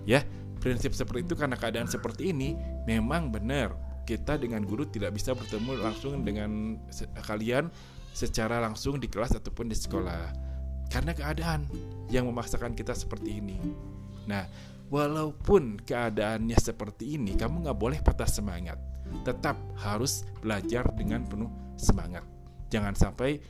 ya. 0.08 0.24
Prinsip 0.58 0.92
seperti 0.94 1.26
itu 1.26 1.34
karena 1.38 1.54
keadaan 1.54 1.86
seperti 1.86 2.34
ini 2.34 2.58
memang 2.84 3.30
benar. 3.30 3.74
Kita 4.08 4.40
dengan 4.40 4.64
guru 4.64 4.88
tidak 4.88 5.14
bisa 5.14 5.36
bertemu 5.36 5.84
langsung 5.84 6.24
dengan 6.24 6.80
kalian 7.22 7.68
secara 8.16 8.58
langsung 8.58 8.96
di 8.96 9.06
kelas 9.06 9.36
ataupun 9.36 9.68
di 9.68 9.76
sekolah 9.76 10.48
karena 10.88 11.12
keadaan 11.12 11.68
yang 12.08 12.26
memaksakan 12.26 12.72
kita 12.72 12.96
seperti 12.96 13.38
ini. 13.38 13.60
Nah, 14.24 14.48
walaupun 14.88 15.76
keadaannya 15.84 16.56
seperti 16.56 17.20
ini, 17.20 17.36
kamu 17.36 17.68
nggak 17.68 17.78
boleh 17.78 18.00
patah 18.00 18.28
semangat. 18.28 18.80
Tetap 19.24 19.56
harus 19.80 20.24
belajar 20.40 20.88
dengan 20.96 21.24
penuh 21.28 21.52
semangat. 21.76 22.24
Jangan 22.72 22.96
sampai 22.96 23.40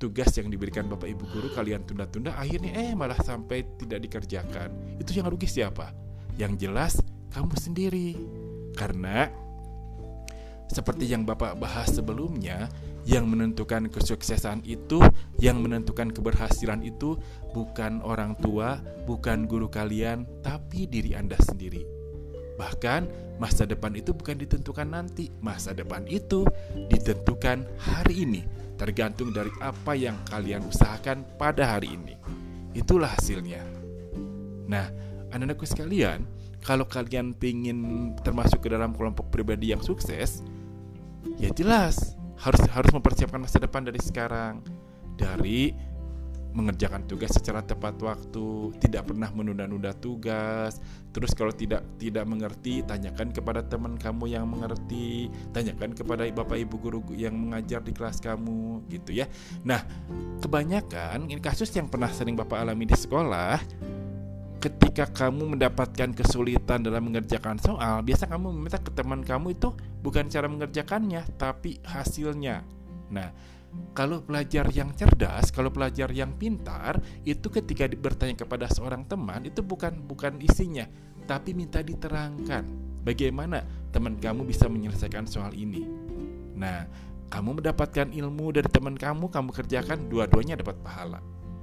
tugas 0.00 0.32
yang 0.36 0.48
diberikan 0.50 0.88
Bapak 0.88 1.08
Ibu 1.08 1.24
guru 1.30 1.48
kalian 1.54 1.86
tunda-tunda 1.86 2.34
akhirnya 2.34 2.74
eh 2.74 2.92
malah 2.96 3.18
sampai 3.20 3.64
tidak 3.78 4.02
dikerjakan. 4.08 4.98
Itu 5.00 5.14
yang 5.16 5.28
rugi 5.28 5.48
siapa? 5.48 6.01
Yang 6.36 6.52
jelas 6.68 6.92
kamu 7.32 7.54
sendiri. 7.56 8.08
Karena 8.72 9.28
seperti 10.72 11.04
yang 11.04 11.28
Bapak 11.28 11.60
bahas 11.60 11.92
sebelumnya, 11.92 12.72
yang 13.04 13.28
menentukan 13.28 13.92
kesuksesan 13.92 14.64
itu, 14.64 15.04
yang 15.36 15.60
menentukan 15.60 16.08
keberhasilan 16.08 16.80
itu 16.80 17.20
bukan 17.52 18.00
orang 18.00 18.32
tua, 18.40 18.80
bukan 19.04 19.44
guru 19.44 19.68
kalian, 19.68 20.24
tapi 20.40 20.88
diri 20.88 21.12
Anda 21.12 21.36
sendiri. 21.44 21.84
Bahkan 22.56 23.34
masa 23.36 23.68
depan 23.68 23.92
itu 23.98 24.16
bukan 24.16 24.38
ditentukan 24.38 24.88
nanti, 24.88 25.28
masa 25.44 25.74
depan 25.76 26.08
itu 26.08 26.46
ditentukan 26.88 27.68
hari 27.76 28.24
ini, 28.24 28.40
tergantung 28.80 29.34
dari 29.34 29.50
apa 29.60 29.92
yang 29.92 30.16
kalian 30.30 30.64
usahakan 30.64 31.26
pada 31.36 31.76
hari 31.76 31.92
ini. 31.92 32.14
Itulah 32.72 33.12
hasilnya. 33.12 33.60
Nah, 34.70 34.88
anak-anakku 35.32 35.64
sekalian, 35.64 36.28
kalau 36.62 36.86
kalian 36.86 37.34
ingin 37.42 38.12
termasuk 38.22 38.62
ke 38.62 38.68
dalam 38.70 38.94
kelompok 38.94 39.32
pribadi 39.32 39.74
yang 39.74 39.82
sukses, 39.82 40.44
ya 41.40 41.50
jelas 41.50 42.14
harus 42.38 42.62
harus 42.70 42.90
mempersiapkan 42.94 43.38
masa 43.38 43.58
depan 43.62 43.86
dari 43.86 44.00
sekarang 44.02 44.62
dari 45.14 45.74
mengerjakan 46.52 47.08
tugas 47.08 47.32
secara 47.32 47.64
tepat 47.64 47.96
waktu, 48.04 48.76
tidak 48.76 49.08
pernah 49.08 49.32
menunda-nunda 49.32 49.96
tugas. 49.96 50.76
Terus 51.12 51.32
kalau 51.32 51.52
tidak 51.52 51.80
tidak 51.96 52.28
mengerti, 52.28 52.84
tanyakan 52.84 53.32
kepada 53.32 53.64
teman 53.64 53.96
kamu 53.96 54.36
yang 54.36 54.44
mengerti, 54.44 55.32
tanyakan 55.56 55.96
kepada 55.96 56.28
bapak 56.28 56.60
ibu 56.60 56.76
guru 56.76 57.00
yang 57.16 57.32
mengajar 57.36 57.80
di 57.80 57.96
kelas 57.96 58.20
kamu, 58.20 58.84
gitu 58.92 59.16
ya. 59.16 59.26
Nah, 59.64 59.80
kebanyakan 60.44 61.32
ini 61.32 61.40
kasus 61.40 61.72
yang 61.72 61.88
pernah 61.88 62.12
sering 62.12 62.36
bapak 62.36 62.68
alami 62.68 62.84
di 62.84 62.96
sekolah, 62.96 63.56
ketika 64.62 65.10
kamu 65.10 65.58
mendapatkan 65.58 66.14
kesulitan 66.14 66.86
dalam 66.86 67.10
mengerjakan 67.10 67.58
soal, 67.58 67.98
biasa 68.06 68.30
kamu 68.30 68.54
meminta 68.54 68.78
ke 68.78 68.94
teman 68.94 69.26
kamu 69.26 69.58
itu 69.58 69.74
bukan 69.98 70.30
cara 70.30 70.46
mengerjakannya, 70.46 71.26
tapi 71.34 71.82
hasilnya. 71.82 72.62
Nah, 73.10 73.34
kalau 73.90 74.22
pelajar 74.22 74.70
yang 74.70 74.94
cerdas, 74.94 75.50
kalau 75.50 75.74
pelajar 75.74 76.14
yang 76.14 76.38
pintar, 76.38 77.02
itu 77.26 77.50
ketika 77.50 77.90
bertanya 77.90 78.38
kepada 78.38 78.70
seorang 78.70 79.02
teman 79.02 79.42
itu 79.42 79.66
bukan 79.66 79.98
bukan 80.06 80.38
isinya, 80.38 80.86
tapi 81.26 81.58
minta 81.58 81.82
diterangkan 81.82 82.62
bagaimana 83.02 83.66
teman 83.90 84.14
kamu 84.22 84.46
bisa 84.46 84.70
menyelesaikan 84.70 85.26
soal 85.26 85.50
ini. 85.58 85.82
Nah, 86.54 86.86
kamu 87.34 87.58
mendapatkan 87.58 88.14
ilmu 88.14 88.54
dari 88.54 88.68
teman 88.70 88.94
kamu, 88.94 89.26
kamu 89.26 89.50
kerjakan, 89.50 90.06
dua-duanya 90.06 90.54
dapat 90.54 90.78
pahala. 90.84 91.18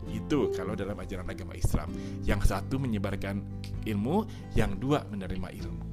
Itu 0.10 0.52
kalau 0.54 0.74
dalam 0.74 0.98
ajaran 0.98 1.28
agama 1.30 1.54
Islam. 1.56 1.90
Yang 2.26 2.52
satu 2.52 2.82
menyebarkan 2.82 3.42
ilmu, 3.86 4.26
yang 4.54 4.78
dua 4.78 5.06
menerima 5.08 5.50
ilmu. 5.64 5.84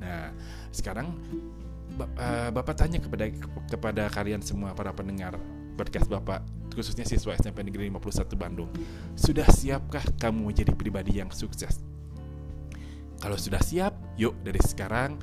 Nah, 0.00 0.32
sekarang 0.72 1.12
eh, 2.00 2.48
Bapak 2.52 2.74
tanya 2.76 2.98
kepada 3.02 3.28
kepada 3.68 4.02
kalian 4.08 4.40
semua 4.40 4.72
para 4.72 4.94
pendengar 4.96 5.36
podcast 5.76 6.08
Bapak 6.08 6.44
khususnya 6.72 7.02
siswa 7.02 7.34
SMP 7.34 7.66
Negeri 7.66 7.90
51 7.90 8.36
Bandung. 8.38 8.70
Sudah 9.18 9.48
siapkah 9.50 10.04
kamu 10.16 10.54
menjadi 10.54 10.72
pribadi 10.76 11.18
yang 11.18 11.32
sukses? 11.34 11.82
Kalau 13.20 13.36
sudah 13.36 13.60
siap, 13.60 13.92
yuk 14.16 14.32
dari 14.40 14.60
sekarang 14.64 15.20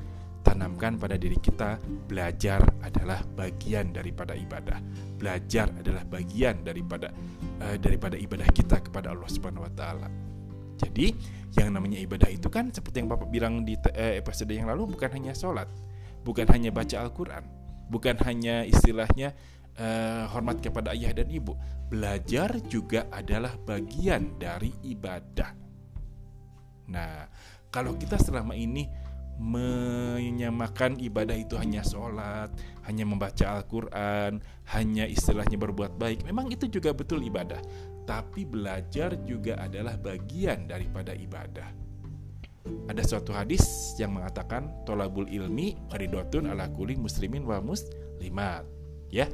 tanamkan 0.58 0.98
pada 0.98 1.14
diri 1.14 1.38
kita 1.38 1.78
belajar 2.10 2.58
adalah 2.82 3.22
bagian 3.38 3.94
daripada 3.94 4.34
ibadah. 4.34 4.82
Belajar 5.14 5.70
adalah 5.70 6.02
bagian 6.02 6.66
daripada 6.66 7.14
uh, 7.62 7.78
daripada 7.78 8.18
ibadah 8.18 8.50
kita 8.50 8.82
kepada 8.82 9.14
Allah 9.14 9.30
Subhanahu 9.30 9.62
wa 9.62 9.70
taala. 9.70 10.10
Jadi, 10.82 11.14
yang 11.54 11.70
namanya 11.70 12.02
ibadah 12.02 12.26
itu 12.26 12.50
kan 12.50 12.74
seperti 12.74 13.06
yang 13.06 13.06
Bapak 13.06 13.30
bilang 13.30 13.62
di 13.62 13.78
uh, 13.78 14.18
episode 14.18 14.50
yang 14.50 14.66
lalu 14.66 14.98
bukan 14.98 15.14
hanya 15.14 15.30
sholat, 15.30 15.70
bukan 16.26 16.50
hanya 16.50 16.74
baca 16.74 17.06
Al-Qur'an, 17.06 17.46
bukan 17.86 18.18
hanya 18.26 18.66
istilahnya 18.66 19.38
uh, 19.78 20.26
hormat 20.34 20.58
kepada 20.58 20.90
ayah 20.90 21.14
dan 21.14 21.30
ibu. 21.30 21.54
Belajar 21.86 22.50
juga 22.66 23.06
adalah 23.14 23.54
bagian 23.62 24.42
dari 24.42 24.74
ibadah. 24.90 25.54
Nah, 26.90 27.30
kalau 27.70 27.94
kita 27.94 28.18
selama 28.18 28.58
ini 28.58 28.90
menyamakan 29.38 30.98
ibadah 30.98 31.38
itu 31.38 31.54
hanya 31.54 31.86
sholat, 31.86 32.50
hanya 32.90 33.06
membaca 33.06 33.54
Al-Quran, 33.54 34.42
hanya 34.74 35.06
istilahnya 35.06 35.54
berbuat 35.54 35.94
baik. 35.94 36.26
Memang 36.26 36.50
itu 36.50 36.66
juga 36.66 36.90
betul 36.90 37.22
ibadah, 37.22 37.62
tapi 38.02 38.42
belajar 38.42 39.14
juga 39.22 39.62
adalah 39.62 39.94
bagian 39.94 40.66
daripada 40.66 41.14
ibadah. 41.14 41.70
Ada 42.90 43.00
suatu 43.06 43.32
hadis 43.32 43.94
yang 43.96 44.18
mengatakan 44.18 44.84
tolabul 44.84 45.30
ilmi 45.30 45.78
maridotun 45.88 46.50
ala 46.50 46.68
kuli 46.68 46.98
muslimin 46.98 47.46
wa 47.46 47.62
muslimat. 47.62 48.66
Ya, 49.08 49.24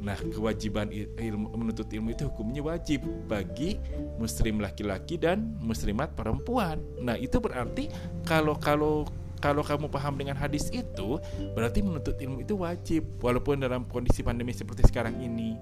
Nah, 0.00 0.16
kewajiban 0.16 0.88
ilmu, 1.20 1.52
menuntut 1.52 1.92
ilmu 1.92 2.16
itu 2.16 2.24
hukumnya 2.32 2.64
wajib 2.64 3.04
bagi 3.28 3.76
muslim 4.16 4.56
laki-laki 4.56 5.20
dan 5.20 5.60
muslimat 5.60 6.16
perempuan. 6.16 6.80
Nah, 7.04 7.20
itu 7.20 7.36
berarti 7.36 7.92
kalau 8.24 8.56
kalau 8.56 9.04
kalau 9.40 9.64
kamu 9.64 9.88
paham 9.88 10.14
dengan 10.20 10.36
hadis 10.36 10.68
itu, 10.70 11.18
berarti 11.56 11.80
menuntut 11.80 12.16
ilmu 12.20 12.44
itu 12.44 12.54
wajib, 12.60 13.02
walaupun 13.24 13.60
dalam 13.64 13.88
kondisi 13.88 14.20
pandemi 14.20 14.52
seperti 14.52 14.86
sekarang 14.86 15.16
ini. 15.18 15.56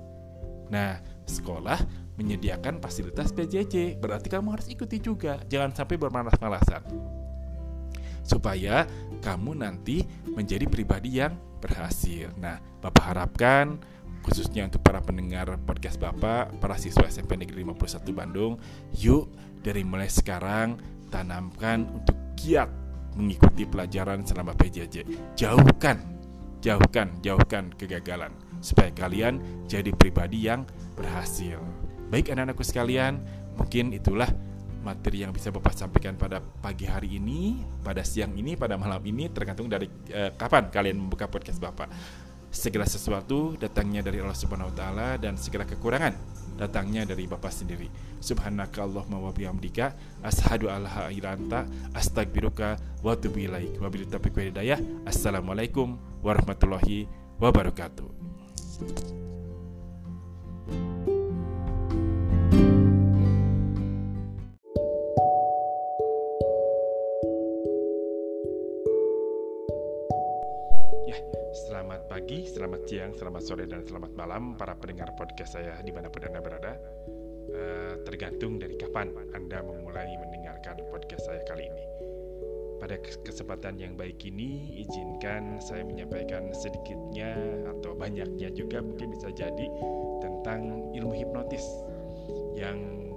Nah, 0.69 1.01
sekolah 1.25 1.81
menyediakan 2.21 2.83
fasilitas 2.83 3.33
PJJ, 3.33 3.97
berarti 4.03 4.29
kamu 4.29 4.59
harus 4.59 4.69
ikuti 4.69 5.01
juga, 5.01 5.41
jangan 5.47 5.73
sampai 5.73 5.97
bermalas-malasan. 5.97 6.83
Supaya 8.27 8.85
kamu 9.25 9.63
nanti 9.65 10.05
menjadi 10.29 10.69
pribadi 10.69 11.23
yang 11.23 11.39
berhasil. 11.63 12.29
Nah, 12.37 12.61
Bapak 12.83 13.15
harapkan 13.15 13.81
khususnya 14.23 14.69
untuk 14.69 14.85
para 14.85 15.01
pendengar 15.01 15.57
podcast 15.65 15.97
Bapak, 15.97 16.61
para 16.61 16.77
siswa 16.77 17.09
SMP 17.09 17.41
Negeri 17.41 17.65
51 17.65 18.13
Bandung, 18.13 18.61
yuk 18.93 19.33
dari 19.65 19.81
mulai 19.87 20.13
sekarang 20.13 20.77
tanamkan 21.09 21.89
untuk 21.89 22.13
giat 22.37 22.69
mengikuti 23.15 23.65
pelajaran 23.65 24.27
selama 24.27 24.53
PJJ. 24.59 25.07
Jauhkan, 25.39 25.99
jauhkan, 26.61 27.09
jauhkan 27.23 27.71
kegagalan 27.79 28.35
supaya 28.59 28.91
kalian 28.91 29.39
jadi 29.71 29.95
pribadi 29.95 30.51
yang 30.51 30.67
berhasil. 30.99 31.63
Baik 32.11 32.33
anak-anakku 32.35 32.65
sekalian, 32.65 33.21
mungkin 33.55 33.95
itulah 33.95 34.29
materi 34.83 35.27
yang 35.27 35.35
bisa 35.35 35.53
Bapak 35.53 35.75
sampaikan 35.75 36.15
pada 36.17 36.41
pagi 36.41 36.89
hari 36.89 37.19
ini, 37.21 37.61
pada 37.83 38.01
siang 38.07 38.33
ini, 38.35 38.57
pada 38.57 38.79
malam 38.81 39.03
ini, 39.05 39.29
tergantung 39.29 39.69
dari 39.69 39.87
eh, 40.09 40.33
kapan 40.35 40.73
kalian 40.73 40.97
membuka 40.97 41.29
podcast 41.29 41.61
Bapak. 41.61 41.91
Segala 42.49 42.89
sesuatu 42.89 43.55
datangnya 43.61 44.01
dari 44.01 44.21
Allah 44.25 44.37
Subhanahu 44.37 44.73
wa 44.73 44.77
taala 44.77 45.09
dan 45.21 45.37
segala 45.37 45.69
kekurangan 45.69 46.17
datangnya 46.59 47.07
dari 47.07 47.31
Bapa 47.31 47.49
sendiri. 47.55 47.87
Subhanaka 48.19 48.83
Allahumma 48.83 49.23
wa 49.23 49.31
bihamdika 49.31 49.95
ashadu 50.27 50.67
alla 50.67 51.07
ilaha 51.15 51.65
astagfiruka 51.95 52.77
wa 53.01 53.15
atubu 53.15 53.47
ilaik. 53.47 53.79
Wabillahi 53.79 54.11
taufiq. 54.11 54.37
Assalamualaikum 55.07 55.95
warahmatullahi 56.21 57.07
wabarakatuh. 57.39 59.28
Selamat 73.29 73.45
sore, 73.45 73.69
dan 73.69 73.85
selamat 73.85 74.17
malam 74.17 74.57
para 74.57 74.73
pendengar 74.73 75.13
podcast 75.13 75.61
saya 75.61 75.77
di 75.85 75.93
mana 75.93 76.09
pun 76.09 76.25
Anda 76.25 76.41
berada. 76.41 76.81
Uh, 77.53 78.01
tergantung 78.09 78.57
dari 78.57 78.73
kapan 78.81 79.13
Anda 79.37 79.61
memulai 79.61 80.17
mendengarkan 80.17 80.81
podcast 80.89 81.29
saya 81.29 81.45
kali 81.45 81.69
ini. 81.69 81.85
Pada 82.81 82.97
kesempatan 83.29 83.77
yang 83.77 84.01
baik 84.01 84.25
ini, 84.25 84.81
izinkan 84.81 85.61
saya 85.61 85.85
menyampaikan 85.85 86.57
sedikitnya 86.57 87.37
atau 87.69 87.93
banyaknya 87.93 88.49
juga 88.49 88.81
mungkin 88.81 89.13
bisa 89.13 89.29
jadi 89.29 89.69
tentang 90.25 90.89
ilmu 90.97 91.13
hipnotis 91.13 91.85
yang 92.57 93.08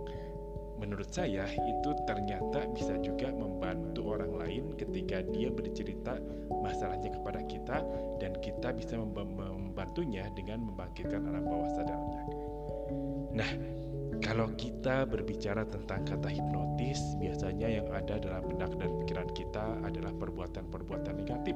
menurut 0.82 1.14
saya 1.14 1.46
itu 1.46 1.90
ternyata 2.10 2.66
bisa 2.74 2.98
juga 3.06 3.30
membantu 3.30 4.18
orang 4.18 4.34
lain 4.34 4.74
ketika 4.74 5.22
dia 5.30 5.54
bercerita 5.54 6.18
masalahnya 6.50 7.14
kepada 7.14 7.46
kita 7.46 7.86
dan 8.18 8.34
kita 8.42 8.74
bisa 8.74 8.98
membantunya 8.98 10.26
dengan 10.34 10.66
membangkitkan 10.66 11.22
alam 11.30 11.46
bawah 11.46 11.70
sadarnya. 11.78 12.24
Nah, 13.32 13.52
kalau 14.26 14.52
kita 14.58 15.06
berbicara 15.06 15.70
tentang 15.70 16.02
kata 16.04 16.28
hipnotis, 16.28 17.00
biasanya 17.22 17.68
yang 17.70 17.88
ada 17.94 18.18
dalam 18.18 18.44
benak 18.50 18.74
dan 18.82 18.90
pikiran 19.06 19.30
kita 19.38 19.66
adalah 19.86 20.12
perbuatan-perbuatan 20.18 21.14
negatif. 21.16 21.56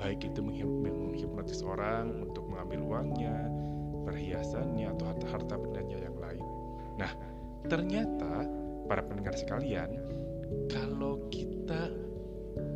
Baik 0.00 0.24
itu 0.24 0.40
menghipnotis 0.40 1.60
orang 1.62 2.12
untuk 2.24 2.48
mengambil 2.48 2.80
uangnya, 2.86 3.34
perhiasannya, 4.08 4.88
atau 4.94 5.04
harta-harta 5.10 5.54
bendanya 5.58 5.98
yang 6.00 6.16
lain. 6.18 6.44
Nah, 6.98 7.12
Ternyata, 7.66 8.46
para 8.86 9.02
pendengar 9.02 9.34
sekalian, 9.34 9.90
kalau 10.70 11.26
kita 11.34 11.90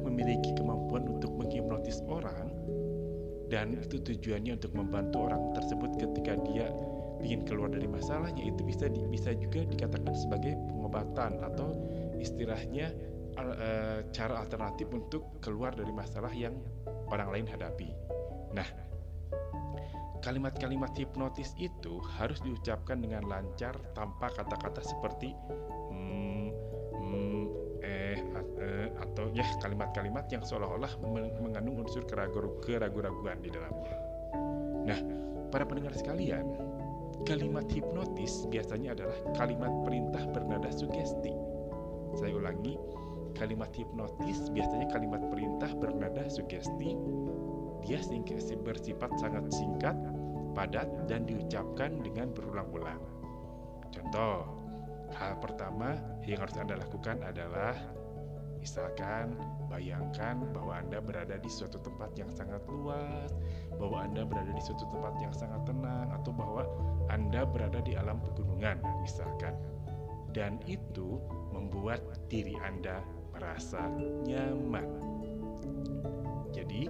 memiliki 0.03 0.53
kemampuan 0.59 1.07
untuk 1.09 1.33
menghipnotis 1.39 2.03
orang 2.11 2.51
dan 3.49 3.77
itu 3.77 4.01
tujuannya 4.01 4.57
untuk 4.57 4.73
membantu 4.73 5.29
orang 5.29 5.53
tersebut 5.53 5.91
ketika 6.01 6.37
dia 6.49 6.73
ingin 7.23 7.47
keluar 7.47 7.71
dari 7.71 7.87
masalahnya 7.87 8.43
itu 8.43 8.61
bisa 8.67 8.91
di, 8.91 9.05
bisa 9.07 9.31
juga 9.37 9.63
dikatakan 9.69 10.15
sebagai 10.17 10.59
pengobatan 10.73 11.39
atau 11.39 11.77
istilahnya 12.19 12.91
uh, 13.39 14.03
cara 14.11 14.43
alternatif 14.43 14.91
untuk 14.91 15.39
keluar 15.39 15.73
dari 15.73 15.93
masalah 15.95 16.33
yang 16.35 16.57
orang 17.09 17.31
lain 17.31 17.47
hadapi. 17.47 17.89
Nah, 18.57 18.67
Kalimat-kalimat 20.23 20.95
hipnotis 20.95 21.51
itu 21.59 21.99
harus 22.15 22.39
diucapkan 22.47 23.03
dengan 23.03 23.27
lancar 23.27 23.75
tanpa 23.91 24.31
kata-kata 24.31 24.79
seperti 24.79 25.35
hmm, 25.91 26.47
hmm, 26.95 27.45
eh, 27.83 28.23
atau 29.03 29.35
ya 29.35 29.43
kalimat-kalimat 29.59 30.31
yang 30.31 30.47
seolah-olah 30.47 30.95
mengandung 31.43 31.83
unsur 31.83 32.07
keraguan-keraguan 32.07 33.43
di 33.43 33.51
dalamnya. 33.51 33.95
Nah, 34.87 34.99
para 35.51 35.67
pendengar 35.67 35.91
sekalian, 35.99 36.47
kalimat 37.27 37.67
hipnotis 37.75 38.47
biasanya 38.47 38.95
adalah 38.95 39.19
kalimat 39.35 39.75
perintah 39.83 40.23
bernada 40.31 40.71
sugesti. 40.71 41.35
Saya 42.15 42.39
ulangi, 42.39 42.79
kalimat 43.35 43.75
hipnotis 43.75 44.47
biasanya 44.55 44.87
kalimat 44.95 45.23
perintah 45.35 45.75
bernada 45.75 46.31
sugesti 46.31 46.95
dia 47.83 47.99
bersifat 48.63 49.11
sangat 49.19 49.51
singkat, 49.51 49.99
padat, 50.53 50.89
dan 51.09 51.25
diucapkan 51.27 52.01
dengan 52.01 52.31
berulang-ulang. 52.33 53.01
Contoh, 53.93 54.49
hal 55.13 55.37
pertama 55.41 55.97
yang 56.25 56.41
harus 56.41 56.57
Anda 56.57 56.81
lakukan 56.81 57.21
adalah 57.21 57.77
misalkan 58.63 59.35
bayangkan 59.67 60.39
bahwa 60.55 60.79
Anda 60.79 61.03
berada 61.03 61.35
di 61.35 61.51
suatu 61.51 61.83
tempat 61.83 62.15
yang 62.15 62.31
sangat 62.31 62.63
luas, 62.71 63.35
bahwa 63.77 64.07
Anda 64.07 64.23
berada 64.23 64.55
di 64.55 64.63
suatu 64.63 64.87
tempat 64.89 65.19
yang 65.19 65.35
sangat 65.35 65.67
tenang, 65.67 66.09
atau 66.15 66.31
bahwa 66.31 66.63
Anda 67.11 67.43
berada 67.43 67.83
di 67.83 67.99
alam 67.99 68.23
pegunungan, 68.23 68.79
misalkan. 69.03 69.59
Dan 70.33 70.57
itu 70.65 71.21
membuat 71.53 72.01
diri 72.33 72.57
Anda 72.65 73.05
merasa 73.37 73.85
nyaman. 74.25 74.89
Jadi, 76.57 76.89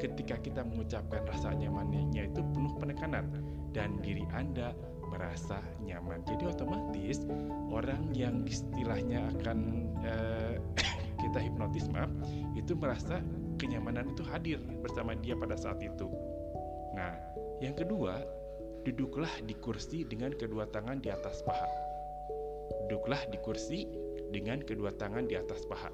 ketika 0.00 0.40
kita 0.40 0.62
mengucapkan 0.66 1.22
rasa 1.26 1.54
nyamannya 1.54 2.30
itu 2.30 2.40
penuh 2.54 2.74
penekanan 2.78 3.30
dan 3.74 3.98
diri 4.00 4.22
Anda 4.34 4.74
merasa 5.14 5.62
nyaman. 5.82 6.26
Jadi 6.26 6.44
otomatis 6.50 7.22
orang 7.70 8.10
yang 8.10 8.42
istilahnya 8.46 9.30
akan 9.38 9.58
uh, 10.02 10.54
kita 11.22 11.38
hipnotis 11.38 11.86
maaf 11.90 12.10
itu 12.58 12.74
merasa 12.74 13.22
kenyamanan 13.58 14.10
itu 14.10 14.26
hadir 14.26 14.58
bersama 14.82 15.14
dia 15.14 15.38
pada 15.38 15.54
saat 15.54 15.78
itu. 15.78 16.10
Nah, 16.98 17.14
yang 17.62 17.78
kedua, 17.78 18.22
duduklah 18.82 19.30
di 19.46 19.54
kursi 19.58 20.02
dengan 20.06 20.34
kedua 20.34 20.66
tangan 20.70 20.98
di 20.98 21.10
atas 21.10 21.42
paha. 21.46 21.70
Duduklah 22.86 23.22
di 23.30 23.38
kursi 23.38 23.86
dengan 24.34 24.62
kedua 24.62 24.90
tangan 24.94 25.30
di 25.30 25.38
atas 25.38 25.62
paha. 25.70 25.90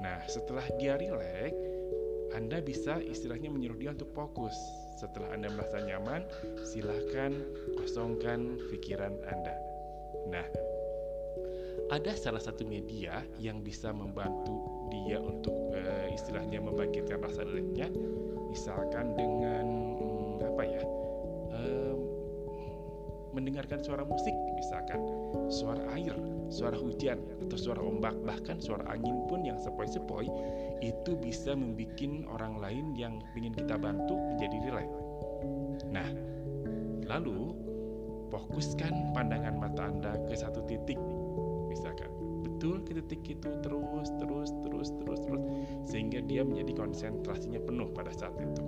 Nah, 0.00 0.24
setelah 0.28 0.64
dia 0.80 0.96
rileks, 0.96 1.56
anda 2.30 2.62
bisa 2.62 3.02
istilahnya 3.02 3.50
menyuruh 3.50 3.78
dia 3.78 3.90
untuk 3.90 4.14
fokus. 4.14 4.54
Setelah 5.00 5.32
Anda 5.32 5.48
merasa 5.50 5.80
nyaman, 5.80 6.28
silahkan 6.62 7.32
kosongkan 7.80 8.60
pikiran 8.68 9.16
Anda. 9.26 9.56
Nah, 10.28 10.46
ada 11.90 12.12
salah 12.14 12.38
satu 12.38 12.62
media 12.62 13.24
yang 13.40 13.64
bisa 13.64 13.90
membantu 13.90 14.86
dia 14.92 15.18
untuk 15.18 15.74
uh, 15.74 16.06
istilahnya 16.12 16.62
membangkitkan 16.62 17.18
rasa 17.18 17.42
rileknya, 17.48 17.90
misalkan 18.52 19.16
dengan 19.18 19.89
mendengarkan 23.30 23.80
suara 23.82 24.02
musik, 24.02 24.32
misalkan 24.58 25.00
suara 25.50 25.82
air, 25.94 26.14
suara 26.50 26.76
hujan, 26.76 27.18
atau 27.46 27.56
suara 27.58 27.80
ombak, 27.82 28.14
bahkan 28.26 28.58
suara 28.58 28.82
angin 28.90 29.26
pun 29.30 29.46
yang 29.46 29.58
sepoi-sepoi 29.58 30.26
itu 30.82 31.12
bisa 31.18 31.54
membuat 31.54 31.98
orang 32.30 32.54
lain 32.58 32.86
yang 32.96 33.22
ingin 33.38 33.54
kita 33.54 33.76
bantu 33.78 34.16
menjadi 34.16 34.56
rileks. 34.68 34.98
Nah, 35.90 36.08
lalu 37.06 37.54
fokuskan 38.30 39.14
pandangan 39.14 39.54
mata 39.58 39.90
Anda 39.90 40.12
ke 40.30 40.34
satu 40.38 40.62
titik, 40.70 40.98
misalkan 41.66 42.10
betul 42.46 42.82
ke 42.84 42.96
titik 43.02 43.40
itu 43.40 43.48
terus, 43.64 44.08
terus, 44.20 44.50
terus, 44.62 44.88
terus, 45.00 45.20
terus, 45.24 45.42
sehingga 45.88 46.22
dia 46.24 46.46
menjadi 46.46 46.86
konsentrasinya 46.86 47.60
penuh 47.62 47.90
pada 47.90 48.12
saat 48.14 48.36
itu. 48.38 48.62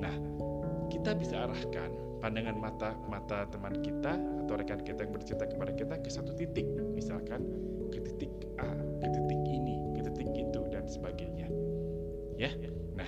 Nah, 0.00 0.14
kita 0.88 1.12
bisa 1.16 1.48
arahkan 1.48 2.09
pandangan 2.20 2.56
mata 2.56 2.94
mata 3.08 3.48
teman 3.48 3.80
kita 3.80 4.16
atau 4.46 4.54
rekan 4.54 4.80
kita 4.84 5.08
yang 5.08 5.12
bercerita 5.16 5.44
kepada 5.48 5.72
kita 5.72 5.94
ke 6.00 6.08
satu 6.12 6.36
titik, 6.36 6.68
misalkan 6.92 7.42
ke 7.90 7.98
titik 8.04 8.32
A, 8.60 8.68
ke 9.00 9.08
titik 9.08 9.40
ini, 9.48 9.80
sebagainya. 10.90 11.46
Ya. 12.34 12.50
Nah, 12.98 13.06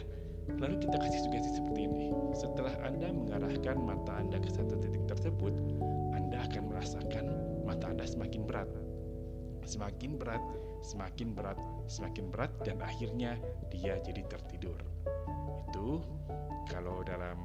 lalu 0.63 0.79
kita 0.79 0.97
kasih 1.03 1.21
sugesti 1.27 1.59
seperti 1.59 1.91
ini. 1.91 2.15
Setelah 2.33 2.73
Anda 2.87 3.11
mengarahkan 3.11 3.77
mata 3.83 4.23
Anda 4.23 4.39
ke 4.39 4.49
satu 4.55 4.79
titik 4.79 5.03
tersebut, 5.11 5.53
Anda 6.15 6.47
akan 6.47 6.63
merasakan 6.71 7.25
mata 7.67 7.91
Anda 7.91 8.07
semakin 8.07 8.47
berat. 8.47 8.71
Semakin 9.63 10.19
berat, 10.19 10.43
semakin 10.83 11.29
berat, 11.35 11.59
semakin 11.87 12.25
berat 12.31 12.51
dan 12.67 12.83
akhirnya 12.83 13.39
dia 13.71 13.99
jadi 14.03 14.23
tertidur. 14.27 14.79
Itu 15.71 16.03
kalau 16.67 17.07
dalam 17.07 17.39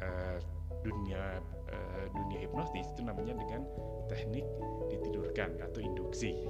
uh, 0.00 0.38
dunia 0.86 1.42
uh, 1.42 2.04
dunia 2.14 2.46
hipnotis 2.46 2.86
itu 2.94 3.02
namanya 3.02 3.34
dengan 3.34 3.66
teknik 4.06 4.46
ditidurkan 4.86 5.58
atau 5.58 5.82
induksi 5.82 6.46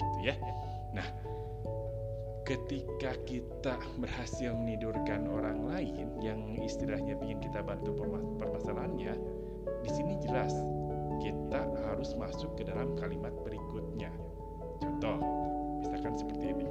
gitu 0.00 0.18
ya. 0.20 0.36
Nah, 0.92 1.06
ketika 2.44 3.14
kita 3.24 3.78
berhasil 3.96 4.52
menidurkan 4.52 5.28
orang 5.30 5.64
lain 5.64 6.18
yang 6.20 6.40
istilahnya 6.60 7.16
ingin 7.24 7.40
kita 7.40 7.64
bantu 7.64 7.94
permasalahannya, 8.36 9.14
di 9.86 9.90
sini 9.90 10.18
jelas 10.20 10.52
kita 11.20 11.68
harus 11.88 12.16
masuk 12.16 12.56
ke 12.56 12.64
dalam 12.64 12.96
kalimat 12.96 13.32
berikutnya. 13.44 14.10
Contoh, 14.80 15.20
misalkan 15.84 16.16
seperti 16.16 16.56
ini. 16.56 16.66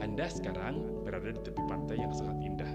Anda 0.00 0.28
sekarang 0.28 1.04
berada 1.04 1.32
di 1.32 1.40
tepi 1.44 1.62
pantai 1.68 2.00
yang 2.00 2.12
sangat 2.12 2.38
indah. 2.40 2.72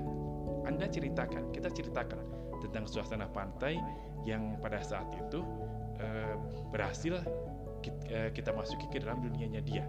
Anda 0.70 0.86
ceritakan, 0.86 1.50
kita 1.50 1.70
ceritakan 1.74 2.22
tentang 2.60 2.86
suasana 2.86 3.28
pantai 3.32 3.80
yang 4.28 4.60
pada 4.60 4.84
saat 4.84 5.08
itu 5.16 5.44
uh, 6.00 6.36
berhasil 6.70 7.24
kita, 7.80 8.02
eh, 8.12 8.30
kita 8.36 8.52
masuki 8.52 8.92
ke 8.92 9.00
dalam 9.00 9.24
dunianya 9.24 9.64
dia. 9.64 9.88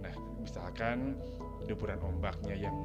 Nah, 0.00 0.14
misalkan 0.40 1.20
deburan 1.68 2.00
ombaknya 2.00 2.56
yang 2.56 2.76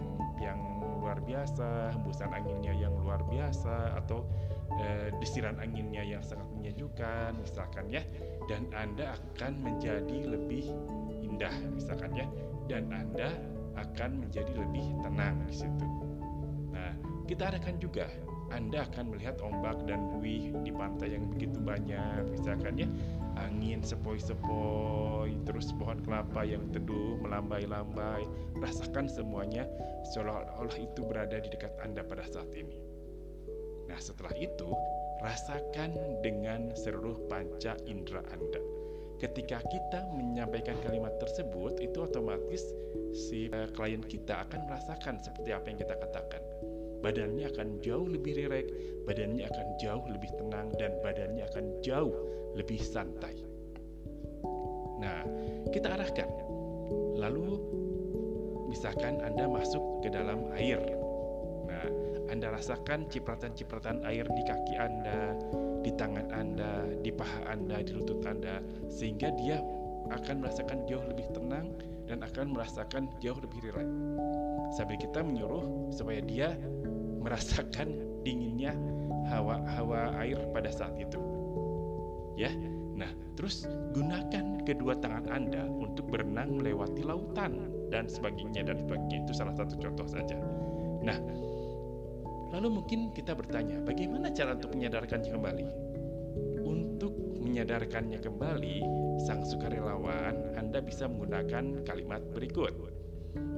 yang 0.44 0.60
luar 1.00 1.24
biasa, 1.24 1.96
hembusan 1.96 2.34
anginnya 2.36 2.76
yang 2.76 2.92
luar 3.00 3.24
biasa, 3.32 3.96
atau 4.04 4.28
uh, 4.76 5.10
desiran 5.24 5.56
anginnya 5.64 6.04
yang 6.04 6.20
sangat 6.20 6.50
menyejukkan, 6.60 7.40
misalkan 7.40 7.88
ya, 7.88 8.04
dan 8.52 8.68
Anda 8.76 9.16
akan 9.16 9.64
menjadi 9.64 10.28
lebih 10.28 10.68
indah, 11.24 11.56
misalkan 11.72 12.12
ya, 12.20 12.28
dan 12.68 12.92
Anda 12.92 13.32
akan 13.80 14.28
menjadi 14.28 14.52
lebih 14.56 14.86
tenang 15.04 15.40
di 15.48 15.56
situ. 15.56 15.88
Nah, 16.76 16.94
kita 17.30 17.54
adakan 17.54 17.76
juga 17.80 18.08
anda 18.53 18.86
akan 18.86 19.15
melihat 19.15 19.41
ombak 19.41 19.89
dan 19.89 20.05
buih 20.13 20.53
di 20.62 20.69
pantai 20.69 21.17
yang 21.17 21.25
begitu 21.34 21.58
banyak. 21.58 22.29
Misalkan 22.29 22.77
ya 22.77 22.88
angin 23.41 23.81
sepoi-sepoi 23.81 25.34
terus 25.49 25.73
pohon 25.75 25.97
kelapa 26.05 26.45
yang 26.45 26.62
teduh 26.69 27.17
melambai-lambai. 27.25 28.27
Rasakan 28.62 29.10
semuanya 29.10 29.65
seolah-olah 30.13 30.77
itu 30.77 31.01
berada 31.08 31.41
di 31.41 31.49
dekat 31.49 31.73
Anda 31.81 32.05
pada 32.05 32.25
saat 32.29 32.53
ini. 32.53 32.77
Nah 33.89 33.97
setelah 33.97 34.34
itu 34.38 34.69
rasakan 35.25 36.21
dengan 36.21 36.69
seluruh 36.77 37.25
panca 37.25 37.73
indera 37.89 38.21
Anda. 38.29 38.62
Ketika 39.15 39.63
kita 39.71 40.12
menyampaikan 40.12 40.75
kalimat 40.84 41.15
tersebut 41.23 41.79
itu 41.79 42.03
otomatis 42.03 42.62
si 43.15 43.47
uh, 43.47 43.71
klien 43.71 44.03
kita 44.03 44.43
akan 44.43 44.67
merasakan 44.67 45.23
seperti 45.23 45.55
apa 45.55 45.71
yang 45.71 45.79
kita 45.79 45.95
katakan 45.95 46.43
badannya 47.06 47.46
akan 47.54 47.86
jauh 47.86 48.10
lebih 48.10 48.34
rileks, 48.34 48.74
badannya 49.06 49.46
akan 49.46 49.68
jauh 49.78 50.02
lebih 50.10 50.34
tenang, 50.41 50.74
dan 50.82 50.98
badannya 51.06 51.46
akan 51.54 51.65
jauh 51.86 52.18
lebih 52.58 52.82
santai. 52.82 53.46
Nah, 54.98 55.22
kita 55.70 55.94
arahkan. 55.94 56.26
Lalu, 57.13 57.62
misalkan 58.74 59.22
Anda 59.22 59.46
masuk 59.46 60.02
ke 60.02 60.10
dalam 60.10 60.50
air. 60.58 60.82
Nah, 61.70 61.86
Anda 62.34 62.58
rasakan 62.58 63.06
cipratan-cipratan 63.13 64.02
air 64.02 64.26
di 64.26 64.41
kaki 64.41 64.74
Anda, 64.74 65.38
di 65.86 65.94
tangan 65.94 66.34
Anda, 66.34 66.89
di 67.06 67.13
paha 67.13 67.54
Anda, 67.54 67.86
di 67.86 67.94
lutut 67.94 68.26
Anda, 68.26 68.65
sehingga 68.89 69.30
dia 69.38 69.62
akan 70.10 70.41
merasakan 70.41 70.89
jauh 70.89 71.06
lebih 71.06 71.30
tenang 71.38 71.70
dan 72.10 72.26
akan 72.26 72.54
merasakan 72.54 73.10
jauh 73.22 73.38
lebih 73.38 73.62
rileks. 73.70 73.94
Sambil 74.74 74.98
kita 74.98 75.22
menyuruh 75.22 75.94
supaya 75.94 76.22
dia 76.26 76.58
merasakan 77.26 78.22
dinginnya 78.22 78.78
hawa 79.34 79.58
hawa 79.74 80.14
air 80.22 80.38
pada 80.54 80.70
saat 80.70 80.94
itu. 81.02 81.18
Ya. 82.38 82.54
Nah, 82.96 83.12
terus 83.36 83.68
gunakan 83.92 84.64
kedua 84.64 84.96
tangan 85.04 85.28
Anda 85.28 85.68
untuk 85.68 86.08
berenang 86.08 86.56
melewati 86.56 87.04
lautan 87.04 87.60
dan 87.92 88.08
sebagainya 88.08 88.64
dan 88.64 88.80
sebagainya. 88.80 89.28
Itu 89.28 89.34
salah 89.36 89.52
satu 89.58 89.76
contoh 89.76 90.08
saja. 90.08 90.40
Nah, 91.04 91.20
lalu 92.56 92.80
mungkin 92.80 93.12
kita 93.12 93.36
bertanya, 93.36 93.84
bagaimana 93.84 94.32
cara 94.32 94.56
untuk 94.56 94.72
menyadarkannya 94.72 95.28
kembali? 95.28 95.66
Untuk 96.64 97.14
menyadarkannya 97.44 98.20
kembali, 98.24 98.78
sang 99.28 99.44
sukarelawan 99.44 100.56
Anda 100.56 100.80
bisa 100.80 101.12
menggunakan 101.12 101.84
kalimat 101.84 102.24
berikut. 102.32 102.74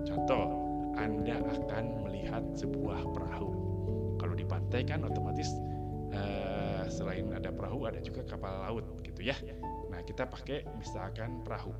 Contoh, 0.09 0.66
Anda 0.97 1.39
akan 1.39 1.85
melihat 2.03 2.43
sebuah 2.57 3.13
perahu 3.13 3.57
pantai 4.47 4.87
kan 4.87 5.03
otomatis 5.03 5.51
uh, 6.15 6.87
selain 6.87 7.29
ada 7.35 7.51
perahu 7.51 7.85
ada 7.85 7.99
juga 7.99 8.23
kapal 8.23 8.63
laut 8.63 8.85
gitu 9.03 9.21
ya. 9.27 9.35
Nah 9.91 10.01
kita 10.07 10.25
pakai 10.25 10.63
misalkan 10.79 11.43
perahu. 11.43 11.75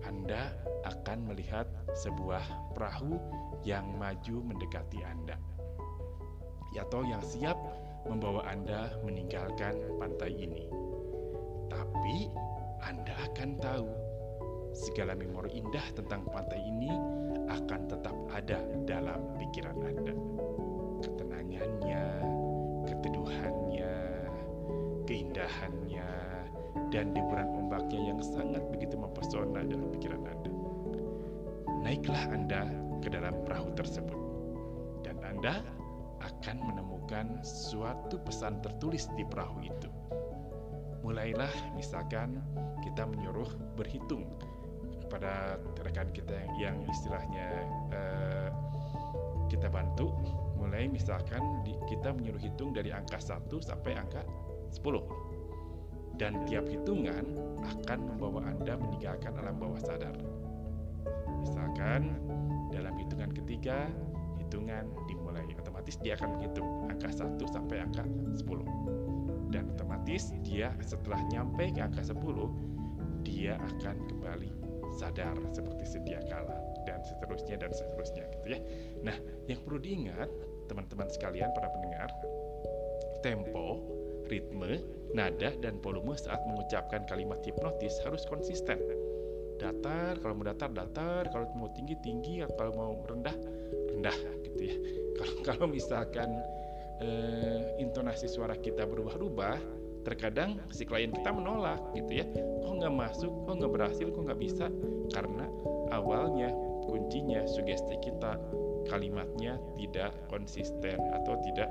Anda 0.00 0.52
akan 0.88 1.28
melihat 1.28 1.68
sebuah 1.92 2.72
perahu 2.72 3.20
yang 3.68 3.84
maju 4.00 4.36
mendekati 4.40 5.04
Anda. 5.04 5.36
Atau 6.72 7.04
yang 7.04 7.20
siap 7.20 7.56
membawa 8.08 8.48
Anda 8.48 8.96
meninggalkan 9.04 10.00
pantai 10.00 10.32
ini. 10.32 10.64
Tapi 11.68 12.32
Anda 12.80 13.12
akan 13.28 13.50
tahu 13.60 13.88
segala 14.72 15.12
memori 15.12 15.60
indah 15.60 15.84
tentang 15.92 16.24
pantai 16.32 16.64
ini 16.64 16.90
akan 17.50 17.80
tetap 17.90 18.16
ada 18.30 18.62
dalam 18.86 19.20
pikiran 19.42 19.78
Anda 19.82 20.14
ketenangannya, 21.00 22.04
keteduhannya, 22.86 23.94
keindahannya, 25.08 26.10
dan 26.94 27.16
deburan 27.16 27.48
ombaknya 27.56 28.14
yang 28.14 28.20
sangat 28.22 28.62
begitu 28.70 28.94
mempesona 28.94 29.64
dalam 29.64 29.88
pikiran 29.96 30.22
Anda. 30.22 30.52
Naiklah 31.80 32.24
Anda 32.30 32.62
ke 33.00 33.08
dalam 33.08 33.34
perahu 33.48 33.72
tersebut, 33.74 34.20
dan 35.02 35.16
Anda 35.24 35.64
akan 36.20 36.56
menemukan 36.60 37.40
suatu 37.40 38.20
pesan 38.20 38.60
tertulis 38.60 39.08
di 39.16 39.24
perahu 39.24 39.64
itu. 39.64 39.88
Mulailah 41.00 41.72
misalkan 41.72 42.44
kita 42.84 43.08
menyuruh 43.08 43.48
berhitung 43.72 44.28
kepada 45.10 45.58
rekan 45.82 46.06
kita 46.14 46.38
yang, 46.54 46.86
istilahnya 46.86 47.66
uh, 47.90 48.48
kita 49.50 49.66
bantu 49.66 50.14
mulai 50.54 50.86
misalkan 50.86 51.42
di, 51.66 51.74
kita 51.90 52.14
menyuruh 52.14 52.38
hitung 52.38 52.70
dari 52.70 52.94
angka 52.94 53.18
1 53.18 53.50
sampai 53.58 53.98
angka 53.98 54.22
10 54.70 54.86
dan 56.14 56.46
tiap 56.46 56.62
hitungan 56.70 57.26
akan 57.58 57.98
membawa 58.06 58.46
Anda 58.46 58.78
meninggalkan 58.78 59.34
alam 59.34 59.58
bawah 59.58 59.82
sadar. 59.82 60.14
Misalkan 61.42 62.14
dalam 62.70 62.94
hitungan 62.94 63.34
ketiga 63.34 63.90
hitungan 64.38 64.86
dimulai 65.10 65.42
otomatis 65.58 65.98
dia 65.98 66.14
akan 66.14 66.38
menghitung 66.38 66.86
angka 66.86 67.10
1 67.10 67.34
sampai 67.50 67.82
angka 67.82 68.06
10 68.38 68.46
dan 69.50 69.66
otomatis 69.74 70.30
dia 70.46 70.70
setelah 70.86 71.18
nyampe 71.34 71.66
ke 71.74 71.80
angka 71.82 72.06
10 72.06 72.14
dia 73.26 73.58
akan 73.58 73.96
kembali 74.06 74.59
sadar 75.00 75.32
seperti 75.56 75.88
sedia 75.88 76.20
kala 76.28 76.60
dan 76.84 77.00
seterusnya 77.00 77.56
dan 77.56 77.72
seterusnya 77.72 78.28
gitu 78.36 78.46
ya. 78.52 78.60
Nah, 79.00 79.16
yang 79.48 79.64
perlu 79.64 79.80
diingat 79.80 80.28
teman-teman 80.68 81.08
sekalian 81.08 81.48
para 81.56 81.72
pendengar, 81.72 82.12
tempo, 83.24 83.80
ritme, 84.28 84.84
nada, 85.16 85.56
dan 85.58 85.80
volume 85.80 86.14
saat 86.14 86.38
mengucapkan 86.46 87.08
kalimat 87.08 87.40
hipnotis 87.42 87.96
harus 88.04 88.22
konsisten. 88.28 88.78
Datar, 89.56 90.20
kalau 90.20 90.40
mau 90.40 90.46
datar, 90.46 90.72
datar, 90.72 91.28
kalau 91.32 91.48
mau 91.56 91.68
tinggi, 91.72 91.96
tinggi, 92.00 92.40
atau 92.40 92.56
kalau 92.56 92.72
mau 92.72 92.92
rendah, 93.04 93.36
rendah 93.92 94.16
gitu 94.44 94.62
ya. 94.68 94.76
Kalau, 95.20 95.36
kalau 95.44 95.66
misalkan 95.68 96.32
eh, 97.04 97.76
intonasi 97.76 98.24
suara 98.24 98.56
kita 98.56 98.88
berubah-ubah, 98.88 99.79
terkadang 100.02 100.56
si 100.72 100.88
klien 100.88 101.12
kita 101.12 101.30
menolak 101.32 101.80
gitu 101.92 102.24
ya. 102.24 102.26
Kok 102.64 102.74
nggak 102.80 102.94
masuk, 102.94 103.32
kok 103.44 103.54
nggak 103.60 103.72
berhasil, 103.72 104.06
kok 104.08 104.22
nggak 104.24 104.40
bisa, 104.40 104.66
karena 105.12 105.46
awalnya 105.92 106.48
kuncinya 106.88 107.44
sugesti 107.44 108.00
kita 108.00 108.40
kalimatnya 108.88 109.60
tidak 109.76 110.16
konsisten 110.32 110.96
atau 110.96 111.36
tidak 111.44 111.68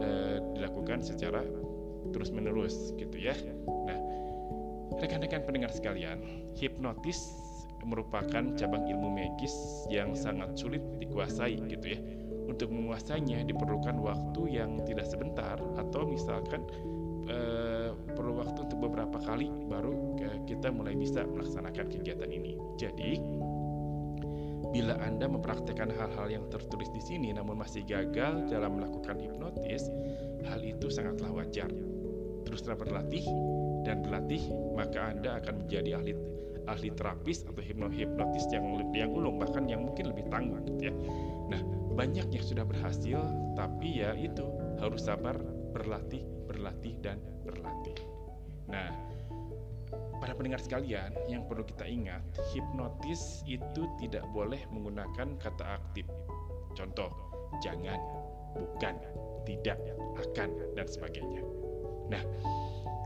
e, 0.00 0.08
dilakukan 0.56 1.04
secara 1.04 1.44
terus 2.10 2.32
menerus 2.32 2.96
gitu 2.96 3.16
ya. 3.18 3.36
Nah, 3.66 3.98
rekan-rekan 4.96 5.44
pendengar 5.44 5.70
sekalian, 5.74 6.48
hipnotis 6.56 7.20
merupakan 7.86 8.42
cabang 8.58 8.88
ilmu 8.88 9.14
magis 9.14 9.54
yang 9.92 10.16
sangat 10.16 10.56
sulit 10.58 10.82
dikuasai 10.98 11.60
gitu 11.70 11.86
ya. 11.94 12.00
Untuk 12.46 12.70
menguasainya 12.70 13.42
diperlukan 13.42 13.98
waktu 14.00 14.42
yang 14.54 14.78
tidak 14.86 15.10
sebentar 15.10 15.58
atau 15.58 16.06
misalkan 16.06 16.62
e, 17.26 17.38
perlu 18.14 18.40
waktu 18.40 18.58
untuk 18.66 18.78
beberapa 18.78 19.18
kali 19.22 19.50
baru 19.68 20.16
kita 20.46 20.70
mulai 20.70 20.94
bisa 20.94 21.26
melaksanakan 21.26 21.86
kegiatan 21.90 22.30
ini. 22.30 22.58
Jadi 22.78 23.18
Bila 24.76 24.92
Anda 25.00 25.24
mempraktekkan 25.24 25.88
hal-hal 25.88 26.28
yang 26.28 26.44
tertulis 26.52 26.92
di 26.92 27.00
sini 27.00 27.32
namun 27.32 27.56
masih 27.56 27.80
gagal 27.88 28.44
dalam 28.50 28.76
melakukan 28.76 29.16
hipnotis, 29.16 29.88
hal 30.44 30.60
itu 30.60 30.92
sangatlah 30.92 31.32
wajar. 31.32 31.72
Teruslah 32.44 32.76
berlatih 32.76 33.24
dan 33.88 34.04
berlatih, 34.04 34.44
maka 34.76 35.16
Anda 35.16 35.40
akan 35.40 35.64
menjadi 35.64 35.96
ahli 35.96 36.12
ahli 36.68 36.92
terapis 36.92 37.46
atau 37.48 37.62
hipnotis 37.62 38.44
yang 38.52 38.66
yang 38.92 39.10
ulung 39.16 39.40
bahkan 39.40 39.64
yang 39.64 39.86
mungkin 39.86 40.12
lebih 40.12 40.28
tangguh 40.28 40.60
gitu 40.68 40.90
ya. 40.90 40.94
Nah, 41.48 41.62
banyak 41.96 42.28
yang 42.28 42.44
sudah 42.44 42.68
berhasil 42.68 43.16
tapi 43.54 44.04
ya 44.04 44.12
itu 44.12 44.44
harus 44.76 45.08
sabar 45.08 45.40
berlatih, 45.72 46.20
berlatih 46.56 46.96
dan 47.04 47.20
berlatih. 47.44 48.00
Nah, 48.72 48.90
Para 50.16 50.32
pendengar 50.32 50.60
sekalian, 50.64 51.12
yang 51.28 51.44
perlu 51.44 51.62
kita 51.68 51.84
ingat, 51.84 52.24
hipnotis 52.50 53.44
itu 53.44 53.84
tidak 54.00 54.24
boleh 54.32 54.58
menggunakan 54.72 55.36
kata 55.36 55.64
aktif. 55.76 56.08
Contoh, 56.72 57.12
jangan, 57.60 58.00
bukan, 58.56 58.96
tidak, 59.44 59.76
akan, 60.16 60.50
dan 60.72 60.86
sebagainya. 60.88 61.44
Nah, 62.08 62.22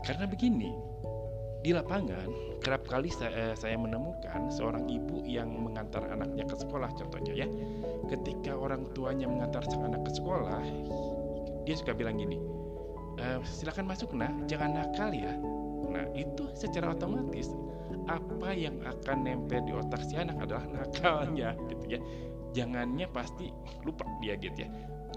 karena 0.07 0.23
begini, 0.23 0.71
di 1.61 1.75
lapangan 1.75 2.57
kerap 2.63 2.87
kali 2.87 3.11
saya, 3.11 3.53
eh, 3.53 3.55
saya 3.59 3.75
menemukan 3.75 4.49
seorang 4.49 4.87
ibu 4.87 5.21
yang 5.27 5.51
mengantar 5.51 6.07
anaknya 6.09 6.47
ke 6.47 6.55
sekolah 6.57 6.89
contohnya 6.95 7.45
ya. 7.45 7.47
Ketika 8.07 8.55
orang 8.55 8.87
tuanya 8.95 9.27
mengantar 9.27 9.67
sang 9.67 9.83
anak 9.83 10.07
ke 10.07 10.11
sekolah, 10.15 10.63
dia 11.67 11.75
suka 11.77 11.93
bilang 11.93 12.17
gini, 12.17 12.39
e, 13.21 13.27
silakan 13.45 13.85
masuk 13.85 14.17
nah, 14.17 14.33
jangan 14.49 14.81
nakal 14.81 15.13
ya. 15.13 15.37
Nah 15.91 16.09
itu 16.17 16.49
secara 16.57 16.97
otomatis 16.97 17.53
apa 18.09 18.55
yang 18.55 18.81
akan 18.81 19.27
nempel 19.27 19.61
di 19.67 19.75
otak 19.75 20.01
si 20.07 20.17
anak 20.17 20.41
adalah 20.41 20.65
nakalnya 20.65 21.53
gitu 21.69 21.85
ya. 21.97 21.99
Jangannya 22.51 23.07
pasti 23.13 23.53
lupa 23.85 24.03
dia 24.19 24.35
gitu 24.35 24.65
ya. 24.65 24.69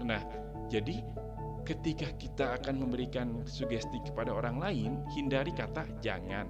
Nah 0.05 0.21
jadi 0.69 1.01
ketika 1.65 2.07
kita 2.21 2.45
akan 2.61 2.85
memberikan 2.85 3.41
sugesti 3.49 3.97
kepada 4.05 4.29
orang 4.29 4.61
lain, 4.61 4.91
hindari 5.17 5.49
kata 5.49 5.89
jangan, 5.99 6.45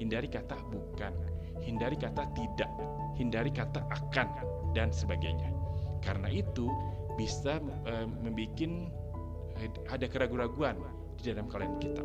hindari 0.00 0.26
kata 0.26 0.56
bukan, 0.72 1.12
hindari 1.60 2.00
kata 2.00 2.24
tidak, 2.32 2.70
hindari 3.14 3.52
kata 3.52 3.84
akan 3.92 4.28
dan 4.72 4.88
sebagainya. 4.88 5.52
Karena 6.00 6.32
itu 6.32 6.68
bisa 7.14 7.60
e, 7.86 7.94
membuat 8.08 8.60
e, 9.60 9.64
ada 9.92 10.06
keraguan-raguan 10.08 10.80
di 11.20 11.32
dalam 11.32 11.46
kalian 11.50 11.76
kita. 11.78 12.02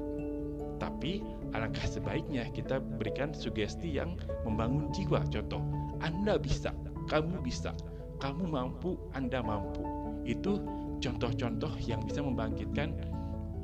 Tapi 0.80 1.20
alangkah 1.52 1.84
sebaiknya 1.84 2.48
kita 2.56 2.80
berikan 2.80 3.36
sugesti 3.36 3.92
yang 3.92 4.16
membangun 4.48 4.88
jiwa. 4.96 5.22
Contoh, 5.28 5.60
Anda 6.00 6.40
bisa, 6.40 6.72
kamu 7.12 7.44
bisa, 7.44 7.76
kamu 8.24 8.48
mampu, 8.48 8.96
Anda 9.12 9.44
mampu. 9.44 9.84
Itu 10.24 10.64
contoh-contoh 11.04 11.76
yang 11.84 12.04
bisa 12.08 12.24
membangkitkan 12.24 12.96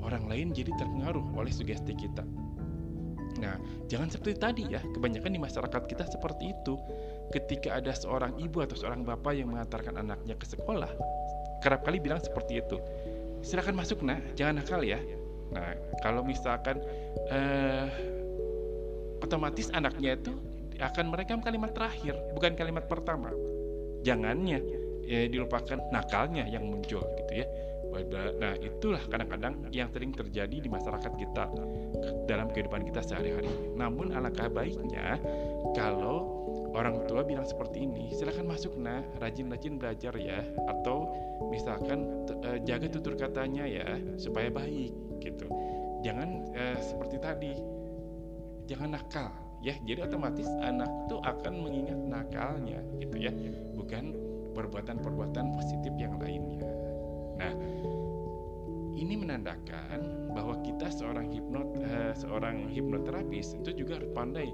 orang 0.04 0.28
lain 0.28 0.52
jadi 0.52 0.72
terpengaruh 0.76 1.24
oleh 1.40 1.52
sugesti 1.52 1.96
kita. 1.96 2.24
Nah, 3.36 3.60
jangan 3.92 4.08
seperti 4.08 4.36
tadi 4.40 4.64
ya, 4.72 4.80
kebanyakan 4.96 5.36
di 5.36 5.42
masyarakat 5.42 5.82
kita 5.92 6.08
seperti 6.08 6.56
itu. 6.56 6.80
Ketika 7.36 7.80
ada 7.80 7.92
seorang 7.92 8.38
ibu 8.40 8.64
atau 8.64 8.78
seorang 8.80 9.04
bapak 9.04 9.36
yang 9.36 9.52
mengantarkan 9.52 10.00
anaknya 10.00 10.40
ke 10.40 10.48
sekolah, 10.48 10.88
kerap 11.60 11.84
kali 11.84 12.00
bilang 12.00 12.22
seperti 12.24 12.64
itu. 12.64 12.80
Silakan 13.44 13.76
masuk 13.76 14.02
nah, 14.06 14.22
jangan 14.40 14.64
nakal 14.64 14.80
ya. 14.82 15.02
Nah, 15.54 15.76
kalau 16.02 16.26
misalkan 16.26 16.82
eh, 17.30 17.88
otomatis 19.22 19.70
anaknya 19.74 20.18
itu 20.18 20.34
akan 20.80 21.12
merekam 21.12 21.40
kalimat 21.40 21.72
terakhir, 21.72 22.16
bukan 22.36 22.54
kalimat 22.58 22.86
pertama. 22.86 23.32
Jangannya 24.04 24.60
ya, 25.06 25.26
dilupakan 25.30 25.80
nakalnya 25.90 26.46
yang 26.50 26.68
muncul 26.68 27.02
gitu 27.24 27.34
ya. 27.44 27.48
Nah 28.36 28.60
itulah 28.60 29.00
kadang-kadang 29.08 29.72
yang 29.72 29.88
sering 29.88 30.12
terjadi 30.12 30.60
di 30.60 30.68
masyarakat 30.68 31.16
kita 31.16 31.48
dalam 32.28 32.52
kehidupan 32.52 32.84
kita 32.92 33.00
sehari-hari. 33.00 33.48
Namun 33.72 34.12
alangkah 34.12 34.52
baiknya 34.52 35.16
kalau 35.72 36.36
orang 36.76 37.08
tua 37.08 37.24
bilang 37.24 37.48
seperti 37.48 37.88
ini, 37.88 38.12
silahkan 38.12 38.44
masuk 38.44 38.76
nah, 38.76 39.00
rajin-rajin 39.24 39.80
belajar 39.80 40.12
ya, 40.20 40.44
atau 40.68 41.08
misalkan 41.48 42.28
uh, 42.44 42.60
jaga 42.68 42.92
tutur 42.92 43.16
katanya 43.16 43.64
ya 43.64 43.96
supaya 44.20 44.52
baik 44.52 44.92
gitu. 45.22 45.48
Jangan 46.06 46.30
uh, 46.54 46.78
seperti 46.80 47.18
tadi, 47.18 47.54
jangan 48.70 48.98
nakal 48.98 49.30
ya. 49.66 49.74
Jadi 49.84 50.00
otomatis 50.06 50.48
anak 50.62 50.90
tuh 51.10 51.20
akan 51.24 51.54
mengingat 51.66 51.98
nakalnya 51.98 52.80
gitu 53.02 53.16
ya, 53.18 53.34
bukan 53.74 54.14
perbuatan-perbuatan 54.56 55.46
positif 55.58 55.92
yang 56.00 56.16
lainnya. 56.22 56.64
Nah, 57.36 57.52
ini 58.96 59.20
menandakan 59.20 60.32
bahwa 60.32 60.56
kita 60.64 60.88
seorang 60.88 61.28
hipnot 61.28 61.68
uh, 61.84 62.14
seorang 62.16 62.72
hipnoterapis 62.72 63.60
itu 63.60 63.84
juga 63.84 64.00
harus 64.00 64.12
pandai 64.16 64.48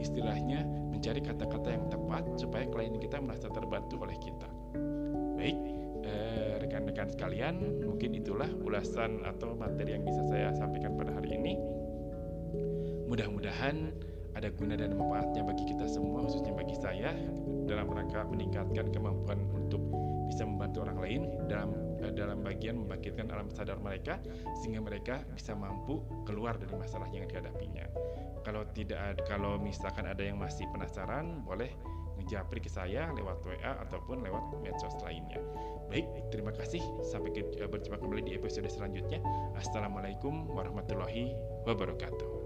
istilahnya 0.00 0.64
mencari 0.88 1.20
kata-kata 1.20 1.68
yang 1.76 1.84
tepat 1.92 2.24
supaya 2.40 2.64
klien 2.72 2.96
kita 2.96 3.20
merasa 3.20 3.52
terbantu 3.52 4.00
oleh 4.00 4.16
kita. 4.16 4.48
Baik, 5.36 5.58
uh, 6.08 6.41
rekan-rekan 6.62 7.10
sekalian, 7.10 7.82
mungkin 7.82 8.14
itulah 8.14 8.48
ulasan 8.62 9.26
atau 9.26 9.58
materi 9.58 9.98
yang 9.98 10.06
bisa 10.06 10.22
saya 10.30 10.54
sampaikan 10.54 10.94
pada 10.94 11.10
hari 11.12 11.34
ini. 11.34 11.58
Mudah-mudahan 13.10 13.92
ada 14.32 14.48
guna 14.54 14.78
dan 14.78 14.96
manfaatnya 14.96 15.42
bagi 15.44 15.64
kita 15.68 15.84
semua, 15.90 16.24
khususnya 16.24 16.54
bagi 16.56 16.76
saya 16.78 17.12
dalam 17.68 17.90
rangka 17.90 18.24
meningkatkan 18.30 18.88
kemampuan 18.94 19.44
untuk 19.52 19.82
bisa 20.32 20.48
membantu 20.48 20.88
orang 20.88 20.98
lain 21.04 21.22
dalam 21.44 21.70
eh, 22.00 22.12
dalam 22.16 22.40
bagian 22.40 22.80
membangkitkan 22.80 23.28
alam 23.28 23.52
sadar 23.52 23.76
mereka 23.76 24.16
sehingga 24.62 24.80
mereka 24.80 25.14
bisa 25.36 25.52
mampu 25.52 26.00
keluar 26.24 26.56
dari 26.56 26.72
masalah 26.72 27.10
yang 27.12 27.28
dihadapinya. 27.28 27.84
Kalau 28.42 28.64
tidak 28.72 29.20
kalau 29.28 29.60
misalkan 29.60 30.08
ada 30.08 30.24
yang 30.24 30.40
masih 30.40 30.64
penasaran, 30.72 31.44
boleh 31.44 31.68
ngejapri 32.18 32.60
ke 32.60 32.70
saya 32.70 33.08
lewat 33.14 33.40
WA 33.46 33.72
ataupun 33.88 34.24
lewat 34.26 34.58
medsos 34.60 34.94
lainnya. 35.06 35.38
Baik, 35.92 36.08
terima 36.32 36.52
kasih. 36.56 36.80
Sampai 37.04 37.32
berjumpa 37.36 38.00
kembali 38.00 38.22
di 38.24 38.32
episode 38.36 38.68
selanjutnya. 38.68 39.20
Assalamualaikum 39.56 40.48
warahmatullahi 40.50 41.36
wabarakatuh. 41.68 42.41